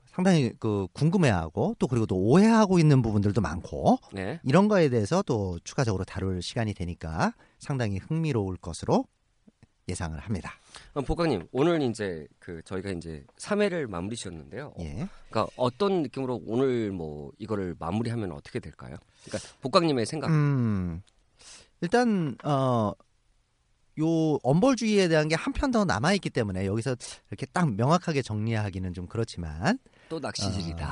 상당히 0.06 0.54
그 0.58 0.88
궁금해하고 0.94 1.76
또 1.80 1.88
그리고 1.88 2.06
또 2.06 2.16
오해하고 2.16 2.80
있는 2.80 3.02
부분들도 3.02 3.42
많고 3.42 4.00
네. 4.14 4.40
이런 4.44 4.70
거에 4.70 4.88
대해서 4.88 5.22
또 5.24 5.60
추가적으로 5.66 6.06
다룰 6.06 6.42
시간이 6.42 6.74
되니까 6.74 7.34
상당히 7.60 7.98
흥미로울 7.98 8.56
것으로 8.56 9.04
예상을 9.90 10.18
합니다. 10.18 10.54
복강님 11.06 11.48
오늘 11.52 11.82
이제 11.82 12.28
그 12.40 12.62
저희가 12.64 12.90
이제 12.92 13.24
3회를 13.38 13.88
마무리 13.88 14.16
지었는데요. 14.16 14.74
예. 14.80 15.08
그러니까 15.30 15.48
어떤 15.56 16.02
느낌으로 16.04 16.42
오늘 16.46 16.92
뭐 16.92 17.32
이거를 17.40 17.76
마무리하면 17.80 18.32
어떻게 18.32 18.60
될까요? 18.60 18.96
그러니까 19.26 19.50
복강님의 19.62 20.06
생각. 20.06 20.30
음, 20.30 21.02
일단 21.82 22.36
어. 22.44 22.92
요 24.00 24.38
엄벌주의에 24.44 25.08
대한 25.08 25.28
게 25.28 25.34
한 25.36 25.52
편 25.54 25.72
더 25.72 25.84
남아 25.84 26.14
있기 26.14 26.30
때문에 26.30 26.68
여기서 26.68 26.96
이렇게 27.32 27.48
딱 27.48 27.74
명확하게 27.74 28.22
정리하기는 28.22 28.94
좀 28.94 29.08
그렇지만 29.08 29.80
또 30.08 30.20
낚시질이다. 30.20 30.88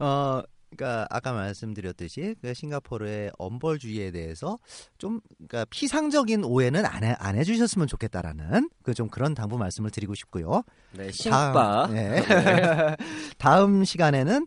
어, 0.00 0.42
그러니까 0.76 1.06
아까 1.10 1.32
말씀드렸듯이 1.32 2.36
그 2.40 2.52
싱가포르의 2.54 3.32
엄벌주의에 3.38 4.10
대해서 4.10 4.58
좀 4.98 5.20
그러니까 5.36 5.64
피상적인 5.70 6.44
오해는 6.44 6.84
안, 6.84 7.02
해, 7.04 7.14
안 7.18 7.36
해주셨으면 7.36 7.86
좋겠다라는 7.86 8.68
그 8.82 8.94
좀 8.94 9.08
그런 9.08 9.34
당부 9.34 9.58
말씀을 9.58 9.90
드리고 9.90 10.14
싶고요. 10.14 10.62
네, 10.92 11.10
싱바. 11.12 11.52
다음, 11.52 11.96
예. 11.96 12.22
다음 13.38 13.84
시간에는 13.84 14.46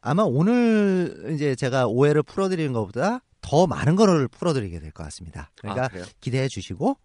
아마 0.00 0.22
오늘 0.22 1.30
이제 1.34 1.54
제가 1.54 1.86
오해를 1.86 2.22
풀어드리는 2.22 2.72
것보다 2.72 3.20
더 3.40 3.66
많은 3.66 3.96
거를 3.96 4.28
풀어드리게 4.28 4.80
될 4.80 4.92
것 4.92 5.02
같습니다. 5.04 5.50
그러니까 5.58 5.86
아? 5.86 6.04
기대해 6.20 6.48
주시고 6.48 6.96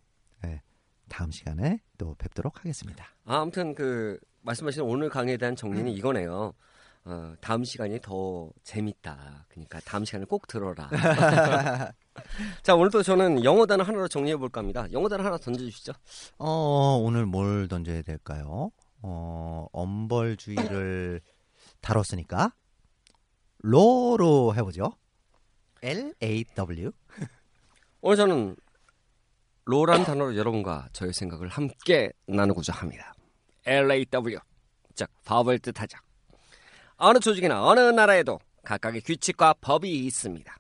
예, 0.45 0.62
다음 1.10 1.32
시간에 1.32 1.80
또 1.97 2.15
뵙도록 2.17 2.60
하겠습니다. 2.60 3.06
아, 3.25 3.41
아무튼 3.41 3.75
그 3.75 4.17
말씀하신 4.41 4.84
오늘 4.84 5.10
강의에 5.10 5.36
대한 5.38 5.56
정리는 5.56 5.91
이거네요. 5.91 6.53
어, 7.10 7.34
다음 7.39 7.63
시간이 7.63 8.02
더 8.02 8.52
재밌다. 8.63 9.46
그러니까 9.48 9.80
다음 9.86 10.04
시간에 10.04 10.26
꼭 10.26 10.46
들어라. 10.46 10.89
자, 12.63 12.76
오늘도 12.76 13.02
저는 13.02 13.46
영어 13.46 13.65
단어 13.65 13.86
하나로 13.86 14.10
정리해 14.10 14.36
볼까 14.36 14.60
합니다. 14.60 14.86
영어 14.91 15.08
단어 15.08 15.24
하나 15.24 15.38
던져 15.38 15.62
주시죠. 15.62 15.93
어, 16.38 17.00
오늘 17.02 17.26
뭘 17.26 17.70
던져야 17.70 18.02
될까요? 18.02 18.72
어, 19.02 19.67
엄벌주의를 19.72 21.22
다뤘으니까 21.80 22.52
로로 23.60 24.54
해보죠. 24.56 24.91
L 25.84 26.13
A 26.22 26.43
W. 26.56 26.91
오늘 28.02 28.17
저는 28.17 28.56
로란 29.63 30.04
단어로 30.04 30.36
여러분과 30.36 30.89
저의 30.91 31.13
생각을 31.13 31.48
함께 31.48 32.12
나누고자 32.26 32.74
합니다. 32.74 33.13
LAW, 33.65 34.39
즉 34.93 35.10
법을 35.24 35.60
뜻하죠. 35.60 35.98
어느 36.98 37.20
조직이나 37.20 37.66
어느 37.66 37.80
나라에도 37.80 38.40
각각의 38.64 39.02
규칙과 39.02 39.56
법이 39.62 40.06
있습니다. 40.06 40.56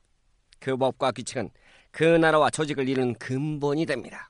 그 0.59 0.77
법과 0.77 1.11
규칙은 1.11 1.49
그 1.91 2.03
나라와 2.03 2.49
조직을 2.49 2.87
이루는 2.87 3.15
근본이 3.15 3.85
됩니다. 3.85 4.29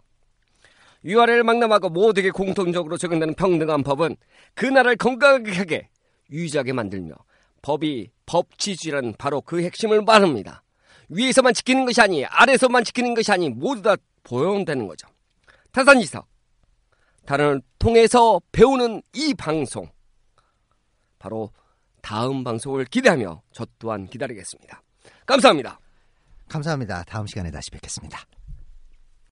위화를 1.04 1.43
망람하고 1.43 1.89
모두에게 1.89 2.32
공통적으로 2.32 2.98
적용되는 2.98 3.36
평등한 3.36 3.84
법은 3.84 4.15
그 4.56 4.65
나라를 4.65 4.96
건강하게 4.96 5.89
유지하게 6.32 6.74
만들며 6.74 7.13
법이 7.62 8.10
법치주의란 8.26 9.15
바로 9.17 9.41
그 9.41 9.62
핵심을 9.62 10.02
말합니다. 10.02 10.63
위에서만 11.10 11.54
지키는 11.54 11.86
것이 11.86 12.02
아니 12.02 12.26
아래서만 12.26 12.84
지키는 12.84 13.13
것이 13.13 13.32
아니 13.32 13.50
모두 13.50 13.82
다 13.82 13.96
보용되는 14.24 14.88
거죠. 14.88 15.08
타산지사 15.72 16.24
단어를 17.26 17.62
통해서 17.80 18.41
배우는 18.52 19.02
이 19.13 19.34
방송 19.34 19.89
바로 21.20 21.52
다음 22.08 22.41
방송을 22.41 22.86
기대하며 22.86 23.41
저 23.52 23.67
또한 23.80 24.08
기다리겠습니다. 24.08 24.82
감사합니다. 25.26 25.78
감사합니다. 26.48 27.04
다음 27.04 27.28
시간에 27.28 27.52
다시 27.52 27.70
뵙겠습니다. 27.70 28.17